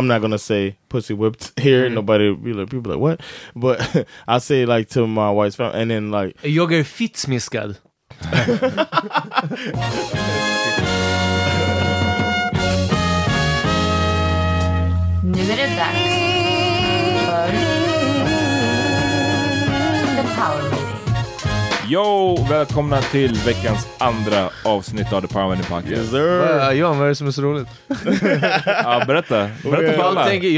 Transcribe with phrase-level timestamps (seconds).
[0.00, 1.86] I'm not gonna say pussy whipped here.
[1.86, 1.92] Mm.
[1.92, 3.20] Nobody be like people like what,
[3.54, 7.76] but I say like to my wife's family, and then like Jag är fittsmiskad.
[15.22, 16.14] Nu är det dags
[17.26, 17.50] för
[20.16, 20.69] The Power Meeting.
[21.90, 25.90] Yo, välkomna till veckans andra avsnitt av The Power Money Podcast.
[25.92, 26.38] yes sir.
[26.58, 27.68] Vad- Johan, vad är det som är så roligt?
[28.66, 29.50] Ja, berätta.
[29.64, 30.24] Berätta för Jag alla.
[30.24, 30.48] tänker,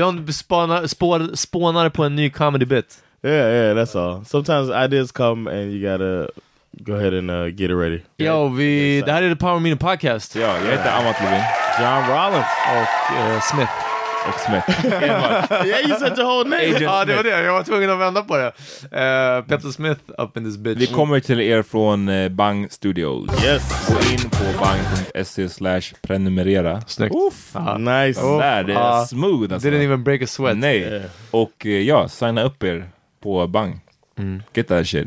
[0.87, 2.95] spår, spånar på en ny comedy bit.
[3.23, 4.25] Yeah, yeah, that's all.
[4.25, 6.31] Sometimes ideas come and you gotta
[6.73, 8.01] go ahead and uh, get it ready.
[8.17, 10.37] Ja, vi, det här är The Power Meeting Podcast.
[10.37, 11.42] Ja, jag heter Amat Levin
[11.81, 12.47] John Rollins.
[12.73, 13.92] Och eh, Smith.
[14.29, 14.85] Och Smith.
[15.03, 16.63] Yeah, you said your whole name.
[16.63, 17.37] Agent Ja, det var Smith.
[17.37, 17.43] det.
[17.45, 18.47] Jag var tvungen att vända på det.
[18.47, 20.81] Uh, Peter Smith up in this bitch.
[20.81, 23.45] Vi kommer till er från eh, Bang Studios.
[23.45, 23.89] Yes.
[23.89, 26.81] Gå in på bang.se slash prenumerera.
[26.81, 27.15] Snyggt.
[27.55, 27.79] Ja.
[27.79, 28.21] Nice.
[28.21, 29.07] Där, det är Ja.
[29.09, 29.69] smooth alltså.
[29.69, 30.57] Didn't even break a sweat.
[30.57, 30.79] Nej.
[30.81, 31.03] Yeah.
[31.31, 32.89] Och eh, ja, signa upp er
[33.23, 33.81] på Bang.
[34.19, 34.43] Mm.
[34.55, 35.07] Get that shit.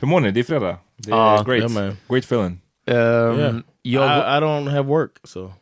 [0.00, 0.30] Hur mår ni?
[0.30, 0.76] Det är fredag.
[0.96, 1.42] Det är Ja.
[1.46, 1.58] great.
[1.58, 1.96] Yeah, man.
[2.08, 2.60] great feeling.
[2.90, 2.96] Um,
[3.38, 3.56] Yeah.
[3.82, 4.04] Jag...
[4.04, 5.52] I, I don't have work, so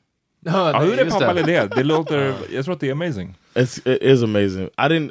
[0.44, 1.74] Ja, Ja, hur är pappa det?
[1.74, 3.34] Det låter, jag tror att det är amazing.
[3.54, 4.64] it's it is amazing.
[4.64, 5.10] I didn't.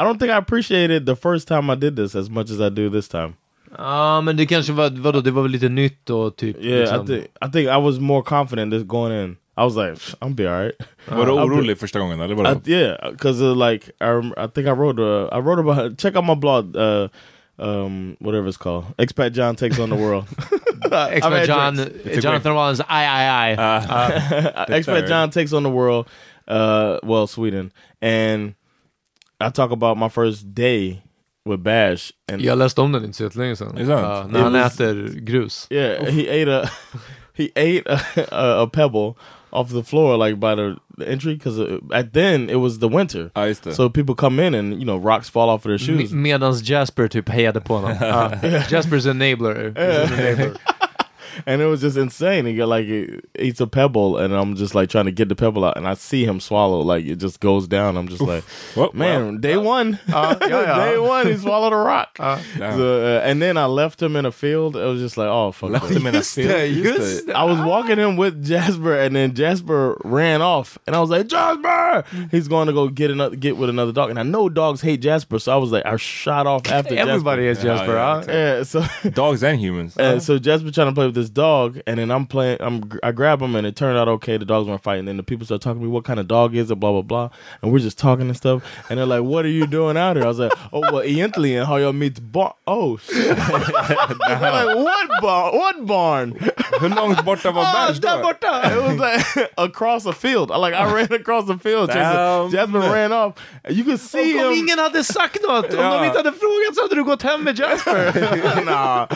[0.00, 2.70] I don't think I appreciated the first time I did this as much as I
[2.70, 3.32] do this time.
[3.78, 6.56] Ja, men det kanske var, vadå, det var väl lite nytt och typ...
[6.64, 7.04] Yeah, liksom.
[7.04, 9.36] I think I think I was more confident just going in.
[9.56, 10.74] I was like, "Pff, I'm be alright.
[11.08, 12.52] Var du orolig första gången eller?
[12.52, 16.24] I, yeah, because like I, I think I wrote a I wrote about check out
[16.24, 17.08] my blog, uh,
[17.58, 18.84] um, whatever it's called.
[18.98, 20.26] Expat John takes on the world.
[20.90, 22.22] I've Expert had John, drinks.
[22.22, 24.66] Jonathan Rollins, aj, aj, aj.
[24.70, 25.08] Expat.
[25.08, 26.06] John takes on the world.
[26.46, 28.54] Uh, well, Sweden, and
[29.40, 31.02] I talk about my first day
[31.44, 33.76] with Bash, and Jag läste om den inte så jättelänge sedan.
[33.76, 34.02] Är det sant?
[34.02, 35.66] Ja, när It han was- äter grus.
[35.70, 36.70] Yeah, he ate a
[37.34, 38.00] he ate a,
[38.32, 39.14] a, a pebble
[39.52, 42.88] off the floor like by the, the entry because uh, at then it was the
[42.88, 43.74] winter, Ja, just det.
[43.74, 46.12] so people come in and you know rocks fall off of their shoes.
[46.12, 47.96] Me- Medans Jasper typ hejade på honom.
[48.00, 48.30] Ja.
[48.70, 49.72] Jasper's enabler.
[49.74, 50.56] He's an enabler.
[51.46, 52.46] and it was just insane.
[52.46, 55.36] He got like he eats a pebble, and I'm just like trying to get the
[55.36, 57.96] pebble out, and I see him swallow like it just goes down.
[57.96, 58.44] I'm just like,
[58.76, 60.84] Well, man, day uh, one, uh, yeah, yeah.
[60.84, 62.16] day one, he swallowed a rock.
[62.18, 62.76] Uh, damn.
[62.78, 64.76] So, uh, and then I left him in a field.
[64.76, 65.70] It was just like, oh fuck.
[65.70, 66.48] Left him in a field.
[66.48, 67.30] det, Just just.
[67.30, 71.26] I was walking him with Jasper, and then Jasper ran off, and I was like,
[71.26, 74.80] Jasper, he's going to go get another get with another dog, and I know dogs
[74.80, 77.68] hate Jasper, so I was like, I shot off after Everybody Jasper.
[77.68, 77.92] is Jasper.
[77.92, 78.32] Ja, ja.
[78.32, 79.96] Yeah, so Dogs and humans.
[79.98, 80.20] and uh-huh.
[80.20, 82.58] so Jasper trying to play with this dog, and then I'm playing.
[82.60, 84.36] I'm I grab him, and it turned out okay.
[84.38, 85.04] The dogs weren't fighting.
[85.06, 86.80] Then the people start talking to me, what kind of dog is it?
[86.80, 87.28] Blah blah blah,
[87.62, 88.62] and we're just talking and stuff.
[88.90, 91.64] And they're like, "What are you doing out here?" I was like, "Oh well, egentligen
[91.66, 93.36] har jag mitt barn." Oh shit!
[93.36, 95.54] they're like, "What barn?
[95.58, 96.34] What barn?"
[96.80, 98.22] Hur långt borta var Oh, Berns där då?
[98.22, 98.72] borta!
[98.72, 100.50] It was like across a field.
[100.50, 101.88] I like I ran across the field.
[101.90, 102.50] Damn.
[102.50, 103.32] Jasper, Jasper ran off.
[103.68, 104.52] You could see Om him.
[104.64, 105.98] ingen hade sagt något, om Ja.
[106.00, 108.64] de inte hade frågat så hade du gått hem med Jasper.
[108.64, 109.06] nah.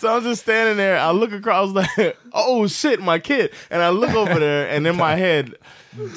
[0.00, 0.96] So I'm just standing there.
[1.10, 1.56] I look across.
[1.56, 5.16] I was like, "Oh shit, my kid!" And I look over there, and in my
[5.16, 5.54] head,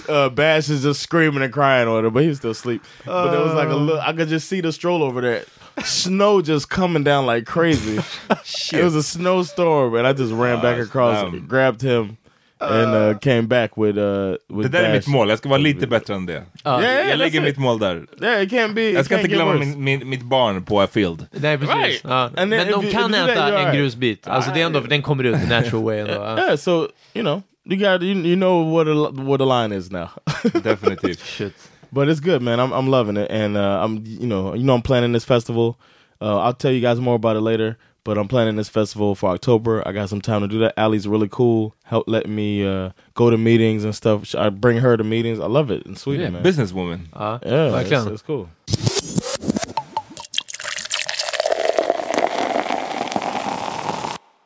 [0.09, 2.83] uh, Bash is just screaming and crying on her, but he was still asleep.
[3.05, 4.01] but it was like a look.
[4.01, 5.45] I could just see the stroll over there.
[5.85, 7.97] snow just coming down like crazy.
[8.29, 11.47] it was a snowstorm, and I just ran back across, damn.
[11.47, 12.17] grabbed him,
[12.61, 15.11] and uh, came back with uh Det with där är mitt Dash.
[15.11, 16.33] mål, jag ska vara lite bättre än det.
[16.33, 17.45] Yeah, yeah, jag that's lägger it.
[17.45, 18.05] mitt mål där.
[18.21, 18.81] Yeah, it can't be.
[18.91, 19.65] Jag it ska can't inte get glömma worse.
[19.65, 21.25] min, min, mitt barn på a field.
[21.31, 21.75] Nej precis.
[21.75, 22.01] Right.
[22.03, 22.23] Ja.
[22.23, 23.75] And then Men if de you- kan if you do that, äta you're en right.
[23.75, 24.27] grusbit.
[24.27, 26.13] Alltså det är ändå, den kommer ut natural way ändå.
[26.13, 26.37] Ja.
[26.37, 26.71] Yeah, so
[27.13, 30.07] you know, you got you, you know what the, what the line is now.
[30.63, 31.19] Definitivt.
[31.25, 31.53] Shit.
[31.89, 32.59] But it's good, man.
[32.59, 35.75] I'm I'm loving it, and uh, I'm you know you know I'm planning this festival.
[36.21, 37.75] Uh, I'll tell you guys more about it later.
[38.03, 39.87] But I'm planning this festival for October.
[39.87, 40.73] I got some time to do that.
[40.75, 41.75] Allie's really cool.
[41.83, 44.33] Help let me uh, go to meetings and stuff.
[44.35, 45.39] I bring her to meetings.
[45.39, 46.43] I love it in Sweden, Yeah, man.
[46.43, 46.99] businesswoman.
[47.13, 48.07] Ja, Yeah, it's, verkligen.
[48.13, 48.47] it's cool.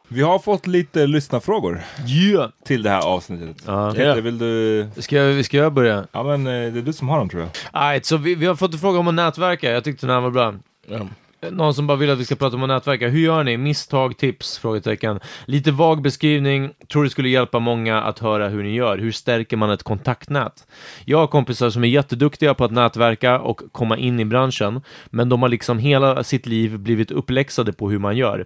[0.08, 2.50] Vi har fått lite lyssnarfrågor Yeah.
[2.66, 3.64] till det här avsnittet.
[3.66, 3.92] Ja.
[3.92, 4.18] Peter, Yeah.
[4.22, 4.88] vill du...
[4.98, 6.08] Ska, jag- ska jag börja?
[6.12, 7.50] Ja men eh, det är du som har dem tror jag.
[7.72, 9.72] Alright, så vi, vi har fått en fråga om att nätverka.
[9.72, 10.54] Jag tyckte den här var bra.
[10.88, 11.10] Um,
[11.52, 13.08] Någon som bara vill att vi ska prata om att nätverka.
[13.08, 13.58] Hur gör ni?
[13.58, 14.58] Misstag, tips?
[14.58, 15.20] Frågetecken.
[15.46, 16.72] Lite vag beskrivning.
[16.92, 18.98] Tror det skulle hjälpa många att höra hur ni gör.
[18.98, 20.68] Hur stärker man ett kontaktnät?
[21.06, 25.30] Jag har kompisar som är jätteduktiga på att nätverka och komma in i branschen, men
[25.30, 28.46] de har liksom hela sitt liv blivit uppläxade på hur man gör.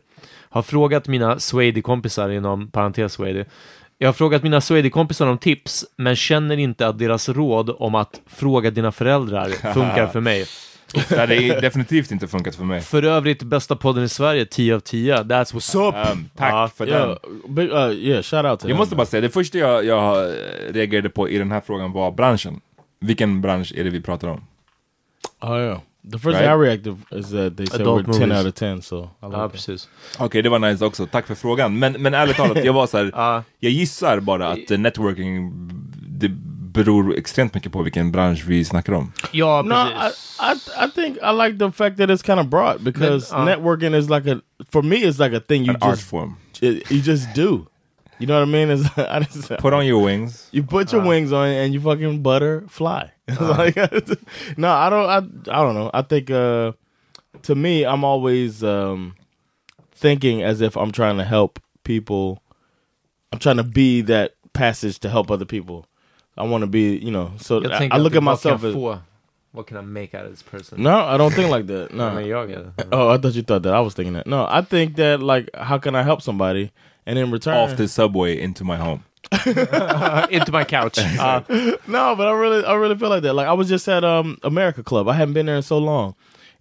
[0.49, 3.43] Har frågat mina Swady-kompisar, inom parentes Swady,
[4.01, 8.21] jag har frågat mina Swady-kompisar om tips, men känner inte att deras råd om att
[8.27, 10.45] fråga dina föräldrar funkar för mig.
[10.93, 12.81] Det hade definitivt inte funkat för mig.
[12.81, 15.15] För övrigt, bästa podden i Sverige, 10 av 10.
[15.15, 16.11] That's what's up!
[16.11, 16.95] Um, tack Ja, för den.
[17.09, 17.17] yeah,
[17.49, 18.23] big, uh, yeah.
[18.23, 20.33] Shout out to Jag måste bara säga, det första jag, jag eh,
[20.69, 22.61] reagerade på i den här frågan var branschen.
[22.99, 24.41] Vilken bransch är det vi pratar om?
[25.41, 25.79] Oh yeah.
[26.11, 26.39] The first Right?
[26.39, 28.37] thing I reacted is that they said Adult we're ten movies.
[28.45, 28.81] out of ten.
[28.81, 29.51] So I that.
[29.51, 29.89] precis.
[30.19, 31.05] Okej, det var nice också.
[31.07, 31.79] Tack för frågan.
[31.79, 33.43] Men, men ärligt talat, jag var så här, Ja.
[33.59, 35.51] jag gissar bara att networking,
[36.07, 36.31] det
[36.83, 39.11] beror extremt mycket på vilken bransch vi snackar om.
[39.31, 40.39] Ja, No, I, precis.
[40.39, 43.95] I I think I like the fact that it's kind of broad because uh, networking
[43.95, 44.41] is like a
[44.71, 46.35] for me it's like a thing you An art just form.
[46.61, 47.67] it- you just do.
[48.21, 48.69] You know what I mean?
[48.69, 50.49] It's, I just, Put on your wings.
[50.51, 53.11] you put your wings on and you fucking butter fly.
[53.27, 53.75] It's like
[54.57, 55.09] no, I don't.
[55.09, 55.17] I
[55.57, 55.89] I don't know.
[55.93, 56.71] I think uh,
[57.43, 59.13] to me, I'm always um,
[59.95, 62.39] thinking as if I'm trying to help people.
[63.31, 65.85] I'm trying to be that passage to help other people.
[66.39, 67.31] I want to be, you know.
[67.37, 69.01] So I, tänker I look at myself kan as få,
[69.51, 70.81] What can I make out of this person?
[70.83, 71.91] no, I don't think like that.
[71.93, 72.87] No, Men jag är det.
[72.91, 73.73] Oh, I thought you thought that.
[73.73, 74.27] I was thinking that.
[74.27, 76.71] No, I think that like, how can I help somebody,
[77.05, 79.03] and in return, Off the subway into my home.
[80.29, 80.97] Into my couch.
[80.97, 81.41] Ja.
[81.87, 83.33] no, but I really, I really feel like that.
[83.33, 85.07] Like I was just at um America Club.
[85.07, 86.15] I haven't been there in so long,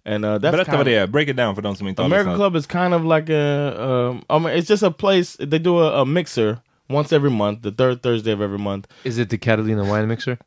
[0.05, 1.07] and uh, that's Berätta kind vad det är.
[1.07, 2.35] Break it down för de som inte har America.
[2.35, 5.37] Club is kind of like a, um, I mean, it's just a place.
[5.37, 6.57] They do a, a mixer
[6.89, 8.87] once every month, the third Thursday of every month.
[9.03, 10.37] Is it the Catalina wine mixer?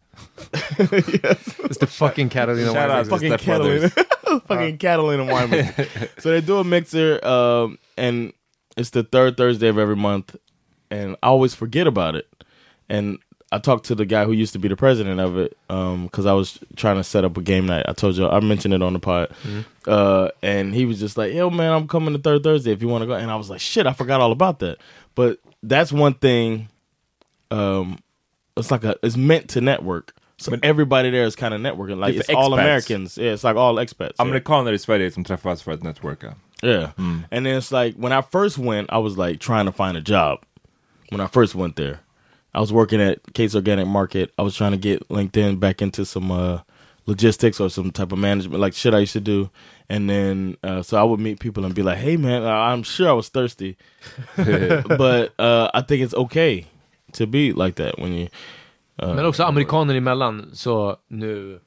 [0.50, 1.54] yes.
[1.64, 3.28] It's the fucking Catalina Shout wine out mixer.
[3.28, 3.38] fucking.
[3.38, 3.88] Catalina,
[4.48, 6.10] fucking Catalina wine mixer.
[6.18, 8.32] so they do a mixer, um, and
[8.76, 10.36] it's the third Thursday of every month,
[10.90, 12.26] and I always forget about it.
[12.88, 13.18] And
[13.52, 16.32] I talked to the guy who used to be the president of it because I
[16.32, 17.84] was trying to set up a game night.
[17.88, 19.30] I told you I mentioned it on the pod,
[19.86, 22.88] uh, and he was just like, "Yo, man, I'm coming to third Thursday if you
[22.88, 24.78] want to go." And I was like, "Shit, I forgot all about that."
[25.14, 26.68] But that's one thing.
[27.50, 27.98] Um,
[28.56, 30.14] it's like a it's meant to network.
[30.38, 31.98] So But- everybody there is kind of networking.
[31.98, 32.54] Like It's it's all.
[32.54, 33.16] Americans.
[33.16, 34.12] Yeah, it's like all expats.
[34.18, 34.24] Yeah.
[34.24, 36.34] Amerikaner i Sverige som träffas för att networka.
[36.62, 36.90] Yeah.
[36.96, 40.00] And then it's like when I first went, I was like trying to find a
[40.00, 40.38] job.
[41.10, 41.98] When I first went there,
[42.54, 44.31] I was working at Case Organic Market.
[44.38, 46.58] I was trying to get LinkedIn back into some uh,
[47.06, 49.50] logistics or some type of management, like shit I used to do.
[49.88, 53.08] And then uh, so I would meet people and be like, "Hey, man, I'm sure
[53.08, 53.76] I was thirsty,
[54.36, 56.66] but uh, I think it's okay
[57.12, 58.28] to be like that when you."
[59.02, 61.60] Uh, Men också amerikaner emellan, så nu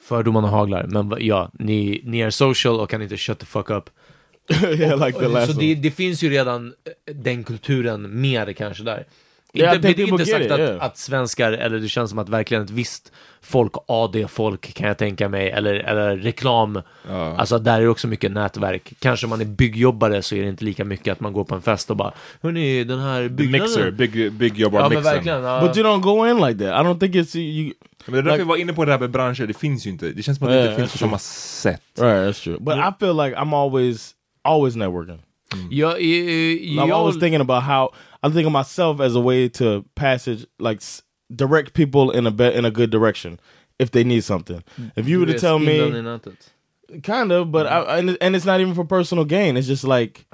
[0.00, 0.86] fördomarna haglar.
[0.86, 3.90] Men ja, ni, ni är social och kan inte shut the fuck up.
[4.62, 8.82] yeah, like the last så det, det finns ju redan eh, den kulturen mer kanske
[8.84, 9.06] där.
[9.52, 10.84] Inte, think det är inte sagt att, yeah.
[10.84, 13.12] att svenskar, eller det känns som att verkligen ett visst
[13.42, 16.82] folk, AD-folk kan jag tänka mig, eller, eller reklam.
[17.36, 18.92] Alltså där är det också mycket nätverk.
[18.98, 21.62] Kanske man är byggjobbare så är det inte lika mycket att man går på en
[21.62, 22.12] fest och bara
[22.42, 23.62] Hörni, den här The byggnaden.
[23.66, 25.14] mixer, big, big job art Ja men mixen.
[25.14, 25.42] verkligen.
[25.42, 25.60] Ja.
[25.66, 26.84] But you don't go in like that.
[26.84, 27.72] I don't think it's you.
[28.06, 29.86] Men det är därför Like- jag var inne på det här med branscher, det finns
[29.86, 30.08] ju inte.
[30.08, 31.82] Det känns som att det Yeah, inte finns på samma sätt.
[32.00, 32.56] Right, that's true.
[32.60, 34.10] But I feel like I'm always,
[34.44, 35.22] always networking.
[35.70, 37.88] jag, jag, I'm always jag, thinking about how
[38.26, 41.02] I think of myself as a way to passage, like s-
[41.34, 43.38] direct people in a be- in a good direction
[43.78, 44.62] if they need something.
[44.96, 45.78] If you were to tell me,
[47.02, 49.56] kind of, but I, and, and it's not even for personal gain.
[49.56, 50.26] It's just like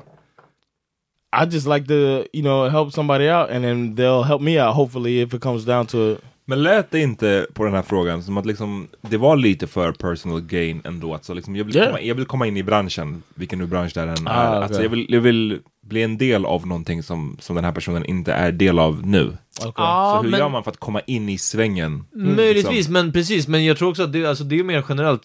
[1.33, 4.75] I just like to you know help somebody out, and then they'll help me out.
[4.75, 6.25] Hopefully, if it comes down to it.
[6.45, 9.93] Men lät det inte på den här frågan som att liksom, det var lite för
[9.93, 11.15] personal gain ändå?
[11.15, 11.89] Alltså liksom, jag, vill Yeah.
[11.89, 14.15] komma, jag vill komma in i branschen, vilken nu bransch det än är.
[14.27, 17.73] Ah, alltså, jag, vill, jag vill bli en del av någonting som, som den här
[17.73, 19.37] personen inte är del av nu.
[19.61, 19.73] Ja,
[20.17, 22.05] så hur men- gör man för att komma in i svängen?
[22.15, 22.93] Möjligtvis, liksom?
[22.93, 23.49] men precis.
[23.49, 25.23] Men jag tror också att det, alltså, det är mer generellt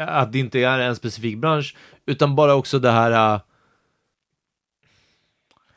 [0.00, 1.76] att det inte är en specifik bransch,
[2.06, 3.40] utan bara också det här...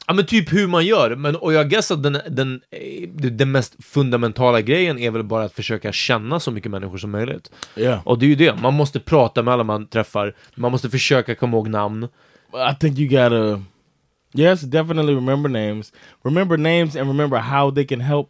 [0.10, 3.52] Ja men typ hur man gör, men, och jag guess att den, den, eh, den
[3.52, 7.52] mest fundamentala grejen är väl bara att försöka känna så mycket människor som möjligt.
[7.76, 8.00] Yeah.
[8.08, 11.36] Och det är ju det, man måste prata med alla man träffar, man måste försöka
[11.36, 12.04] komma ihåg namn.
[12.72, 13.62] I think you gotta,
[14.38, 15.94] yes, definitely remember names.
[16.24, 18.28] Remember names and remember how they can help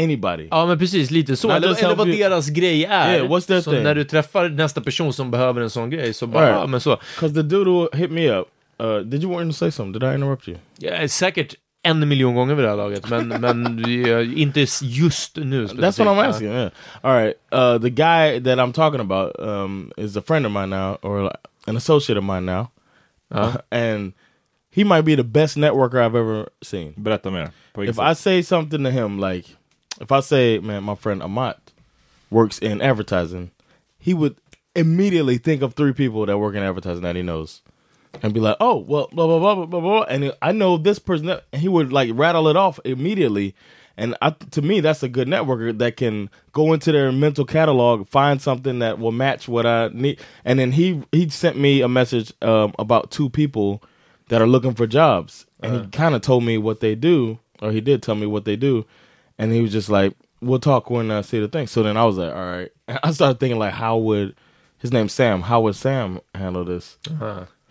[0.00, 0.48] anybody.
[0.50, 1.48] Ja men precis, lite så.
[1.48, 3.14] Not Eller, eller vad you- deras grej är.
[3.14, 3.82] Yeah, what's their så thing?
[3.82, 6.60] när du träffar nästa person som behöver en sån grej, så bara, Right.
[6.60, 6.98] ja men så.
[7.14, 8.46] Because the dude who hit me up,
[8.80, 9.92] uh, did you want to say something?
[9.92, 10.58] Did I interrupt you?
[10.78, 15.66] Ja, säkert en miljon gånger vid det här laget, men, men eh, inte just nu
[15.66, 16.48] That's what I'm asking.
[16.48, 16.70] Yeah.
[17.02, 17.36] All right.
[17.52, 21.32] Uh, the guy that I'm talking about um, is a friend of mine now, or
[21.66, 22.70] an associate of mine now,
[23.30, 23.52] Ja.
[23.70, 24.12] and
[24.70, 26.94] he might be the best networker I've ever seen.
[26.96, 27.50] Berätta mer.
[27.72, 29.46] På If I say something to him, like
[30.00, 31.56] if I say, "Man, my friend Amat
[32.30, 33.50] works in advertising,"
[33.98, 34.34] he would
[34.74, 37.62] immediately think of three people that work in advertising that he knows,
[38.22, 40.02] and be like, "Oh, well, blah blah blah blah blah." blah.
[40.02, 43.54] And I know this person, that, and he would like rattle it off immediately.
[43.96, 48.06] And I, to me, that's a good networker that can go into their mental catalog,
[48.06, 50.18] find something that will match what I need.
[50.44, 53.82] And then he he sent me a message um, about two people
[54.28, 57.72] that are looking for jobs, and he kind of told me what they do, or
[57.72, 58.86] he did tell me what they do,
[59.38, 62.04] and he was just like, "We'll talk when I see the thing." So then I
[62.04, 62.70] was like, "All right."
[63.02, 64.34] I started thinking like, how would
[64.78, 65.42] his name's Sam?
[65.42, 66.98] How would Sam handle this?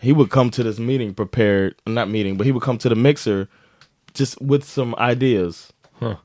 [0.02, 2.96] He would come to this meeting prepared, not meeting, but he would come to the
[2.96, 3.48] mixer
[4.14, 6.16] just with some ideas, Huh.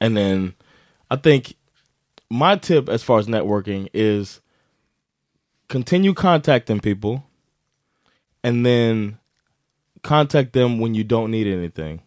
[0.00, 0.54] and then
[1.10, 1.54] I think
[2.30, 4.40] my tip as far as networking is
[5.68, 7.22] continue contacting people
[8.42, 9.18] and then
[10.02, 12.00] contact them when you don't need anything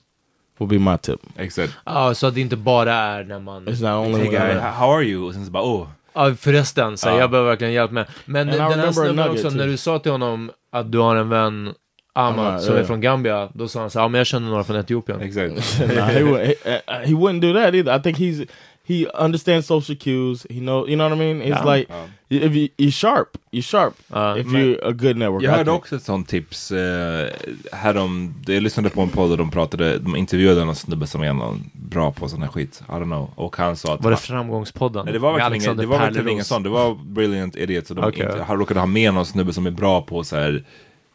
[0.60, 1.19] will be my tip.
[1.36, 1.74] Exakt.
[1.86, 3.65] Ja, ah, så att det inte bara är när man...
[3.67, 5.27] It's not only Hey when guy, I- how are you?
[5.27, 5.88] Och sen så bara oh.
[6.13, 7.13] Ja, förresten, så Ja.
[7.13, 7.27] jag ah.
[7.27, 8.07] behöver verkligen hjälp med.
[8.25, 9.57] Men And I den här remember a snubben nugget också, too.
[9.57, 11.74] när du sa till honom att du har en vän,
[12.13, 14.50] Ahmad, Ah, som är från Gambia, då sa han så här, ja men jag känner
[14.50, 15.22] några från Etiopien.
[15.22, 15.79] Exakt.
[15.96, 18.00] nah, he, would, he, uh, he wouldn't do that either.
[18.00, 18.48] I think he's
[18.88, 20.46] he understands social cues.
[20.50, 21.41] He know you know what I mean.
[21.41, 21.65] It's Yeah.
[21.75, 21.88] like
[22.29, 23.94] if you you're sharp, you're sharp.
[24.08, 24.38] Ja.
[24.38, 25.44] if you're a good networker.
[25.46, 27.29] Jag hörde också ett sånt tips eh,
[27.72, 31.34] härom, jag lyssnade på en podd och de pratade, de intervjuade någon snubbe som är
[31.34, 34.17] någon bra på sån här skit, I don't know, och han sa att Var det
[34.17, 35.06] Framgångspodden?
[35.06, 37.94] Nej, det var verkligen, ingen, det var verkligen ingen sån, det var Brilliant Idiot, så
[37.94, 38.25] de Okej.
[38.25, 40.63] inte, han råkade ha med någon snubbe som är bra på så här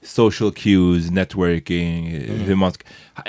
[0.04, 2.06] social cues, networking,
[2.44, 2.84] hur man ska,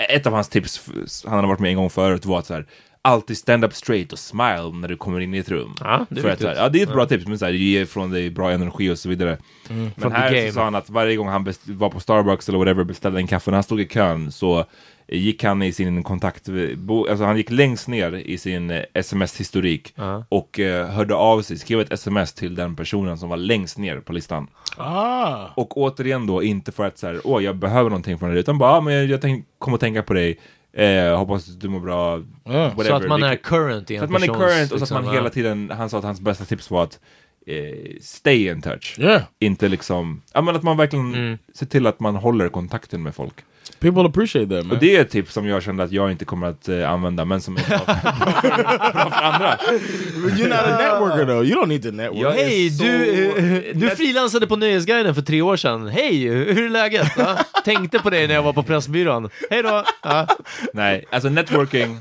[0.10, 0.82] ett av hans tips,
[1.26, 2.66] han hade varit med en gång förut, var att så här,
[3.06, 5.76] alltid stand up straight och smile när du kommer in i ett rum.
[5.80, 7.52] Ja, det är För att, här, ja, det är ett bra tips, men så här,
[7.52, 9.38] ger från dig bra energi och så vidare.
[9.70, 12.60] Men From the här så sa han att varje gång han var på Starbucks eller
[12.60, 14.66] whatever, beställde en kaffe, när han stod i kön så
[15.08, 19.94] gick han i sin kontakt, bo, alltså han gick längst ner i sin eh, sms-historik
[19.96, 20.26] Ja.
[20.30, 24.00] och eh, hörde av sig, skrev ett sms till den personen som var längst ner
[24.00, 24.48] på listan.
[24.78, 28.40] Ah, Och återigen då, inte för att så här, åh jag behöver någonting från dig,
[28.40, 30.40] utan bara, ah, men jag, jag tänk, kommer att tänka på dig,
[30.78, 32.84] eh, hoppas att du mår bra, whatever.
[32.84, 34.82] Så att man är current i en så att man är current och så att
[34.82, 35.12] liksom, man ja.
[35.14, 37.00] hela tiden, han sa att hans bästa tips var att
[37.48, 38.96] eh, stay in touch.
[39.00, 39.22] yeah.
[39.40, 41.38] Inte liksom, ja men att man verkligen Mm.
[41.54, 43.34] ser till att man håller kontakten med folk.
[43.84, 44.72] People appreciate that, man.
[44.78, 47.26] Och det är ett tips som jag kände att jag inte kommer att eh, använda,
[47.26, 49.58] men som är bra för, bra andra.
[49.58, 51.46] You're not a networker though.
[51.46, 52.22] You don't need to network.
[52.24, 55.88] Jag är Hej, så- du, eh, du frilansade på Nöjesguiden för tre år sedan.
[55.88, 57.12] Hej, hur är läget?
[57.18, 59.30] Ja, tänkte på dig när jag var på Pressbyrån.
[59.50, 59.84] Hej då!
[60.04, 60.28] Ja.
[60.74, 62.00] Nej, alltså networking,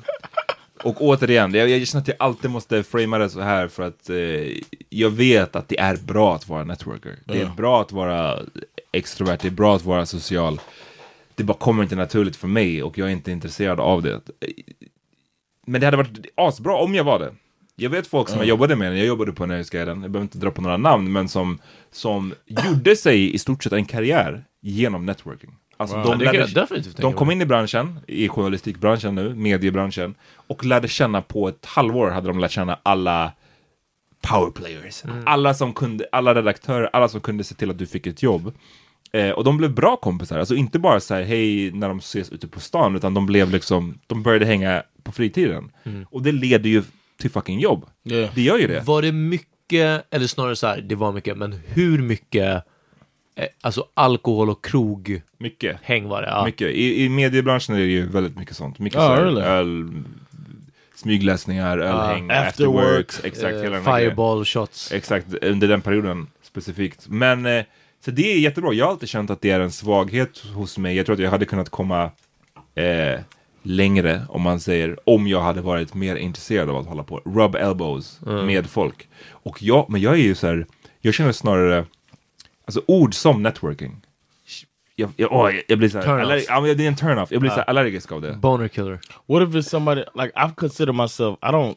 [0.82, 4.10] och återigen, jag, jag känner att jag alltid måste framea det så här för att
[4.10, 4.16] eh,
[4.88, 7.14] jag vet att det är bra att vara networker.
[7.24, 7.52] Det är Ja.
[7.56, 8.38] bra att vara
[8.92, 10.60] extrovert, det är bra att vara social.
[11.34, 14.20] Det bara kommer inte naturligt för mig och jag är inte intresserad av det.
[15.66, 17.34] Men det hade varit asbra om jag var det.
[17.76, 20.38] Jag vet folk som jag jobbade med när jag jobbade på Nöjesguiden, jag behöver inte
[20.38, 21.58] dra på några namn, men som,
[21.90, 25.50] som gjorde sig i stort sett en karriär genom networking.
[25.76, 26.18] Alltså Wow.
[26.18, 26.64] de, lärde,
[26.98, 32.10] de kom in i branschen, i journalistikbranschen nu, mediebranschen, och lärde känna på ett halvår
[32.10, 33.32] hade de lärt känna alla
[34.20, 35.04] powerplayers.
[35.04, 35.22] Mm.
[35.26, 38.52] Alla som kunde, alla redaktörer, alla som kunde se till att du fick ett jobb.
[39.12, 42.32] Eh, och de blev bra kompisar, alltså inte bara så här hej när de ses
[42.32, 45.70] ute på stan, utan de blev liksom, de började hänga på fritiden.
[45.84, 46.06] Mm.
[46.10, 46.82] Och det leder ju
[47.18, 47.86] till fucking jobb.
[48.04, 48.34] Yeah.
[48.34, 48.80] Det gör ju det.
[48.80, 52.64] Var det mycket, eller snarare så här, det var mycket, men hur mycket,
[53.36, 55.76] eh, alltså alkohol och kroghäng Mycket.
[56.04, 56.28] var det?
[56.28, 56.44] Ja.
[56.44, 56.70] Mycket.
[56.70, 58.78] I, I mediebranschen är det ju väldigt mycket sånt.
[58.78, 59.90] Mycket Ja, så här öl,
[60.94, 64.92] smygläsningar, ölhäng, after afterworks, work, exakt, Eh, fireball shots.
[64.92, 67.08] Exakt, under den perioden specifikt.
[67.08, 67.64] Men, eh,
[68.04, 68.72] så det är jättebra.
[68.72, 70.96] Jag har alltid känt att det är en svaghet hos mig.
[70.96, 72.10] Jag tror att jag hade kunnat komma
[72.74, 73.20] eh,
[73.62, 77.18] längre, om man säger, om jag hade varit mer intresserad av att hålla på.
[77.24, 79.08] Rub elbows med folk.
[79.30, 80.66] Och jag, men jag är ju så här,
[81.00, 81.84] jag känner snarare,
[82.64, 83.96] alltså ord som networking.
[84.96, 86.26] Jag, jag, åh, jag, blir såhär, Turn off.
[86.26, 87.32] allerg- ja, det är en turn-off.
[87.32, 88.32] Jag blir så här allergisk av det.
[88.32, 89.00] Boner killer.
[89.26, 91.38] What if it's somebody like I consider myself?
[91.42, 91.74] I don't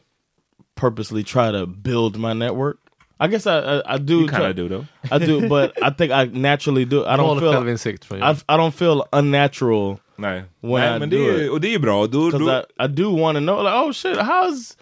[0.80, 2.76] purposely try to build my network.
[3.24, 4.28] I guess I I, I do.
[4.28, 4.84] Try- kinda do though.
[5.22, 6.96] I do, but I think I naturally do.
[7.04, 7.52] I don't feel.
[7.52, 8.22] självinsikt från I.
[8.22, 11.50] I don't feel unnatural Nej, When Nej I men do det är, it.
[11.50, 12.06] och det är ju bra.
[12.06, 12.44] Då, because
[12.78, 14.76] då, I, I do want to know like oh shit how's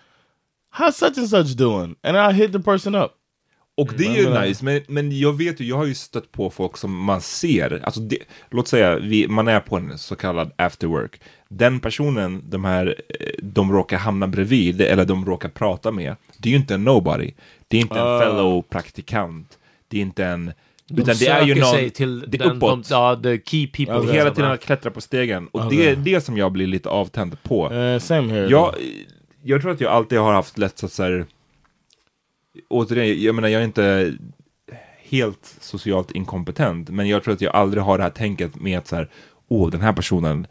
[0.79, 3.11] how's such and such doing and I hit the person up.
[3.77, 6.33] Och det är ju Men- nice, men, men jag vet ju, jag har ju stött
[6.33, 8.19] på folk som man ser, alltså det,
[8.51, 11.21] låt säga vi, man är på en så kallad after work.
[11.49, 16.49] Den personen, de här, eh, de råkar hamna bredvid, eller de råkar prata med, det
[16.49, 17.33] är ju inte en nobody.
[17.75, 18.21] Det är inte en Ah.
[18.21, 19.59] fellow praktikant.
[19.89, 20.53] Det är inte en,
[20.89, 22.91] De utan det är ju någon, sig till det är den, de, uppåt.
[22.91, 23.95] ja, the key people.
[23.99, 24.13] Okej.
[24.13, 25.49] Hela tiden att klättra på stegen.
[25.49, 25.79] Och Okej.
[25.79, 27.71] det är det som jag blir lite avtänd på.
[27.73, 28.47] Uh, same here.
[28.51, 28.75] Jag,
[29.43, 31.27] jag tror att jag alltid har haft lätt att så här,
[32.69, 34.15] återigen, jag menar jag är inte
[35.03, 38.87] helt socialt inkompetent, men jag tror att jag aldrig har det här tänket med att
[38.87, 39.09] så här,
[39.49, 40.47] åh den här personen,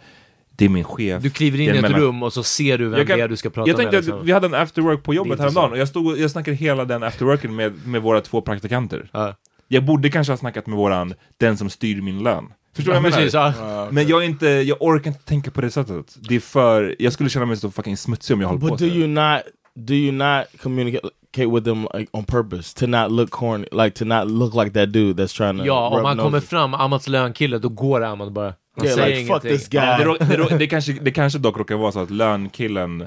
[0.55, 1.23] det är min chef.
[1.23, 3.23] Du kliver in i ett mellan- rum och så ser du vem Jag kan- det
[3.23, 3.99] är du ska prata jag tänkte med.
[3.99, 4.25] att liksom.
[4.25, 5.71] vi hade en afterwork på jobbet häromdagen så.
[5.73, 9.09] och jag, stod, och- jag snackade hela den afterworken med, med våra två praktikanter.
[9.13, 9.35] Ja.
[9.67, 12.45] Jag borde kanske ha snackat med våran, den som styr min lön.
[12.75, 13.53] Förstår du Ja, vad jag precis, menar?
[13.59, 13.87] ja.
[13.91, 16.15] Men jag är inte, jag orkar inte tänka på det sättet.
[16.29, 18.79] Det är för, jag skulle känna mig så fucking smutsig om jag håller på But
[18.79, 19.41] do så you not
[19.75, 24.05] do you not communicate with them like, on purpose to not look corny, like to
[24.05, 25.65] not look like that dude that's trying to?
[25.65, 28.53] Ja, om han kommer fram, Amats lönkille, då går Amat bara.
[28.77, 29.57] Han Yeah, säger like, fuck ingenting.
[29.57, 29.81] this guy.
[29.81, 33.01] Det, rå- det, rå- det, kanske, det kanske dock råkar vara så att lönkillen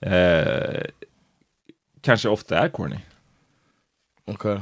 [0.00, 0.82] eh,
[2.00, 2.96] kanske ofta är corny.
[4.26, 4.58] Okay.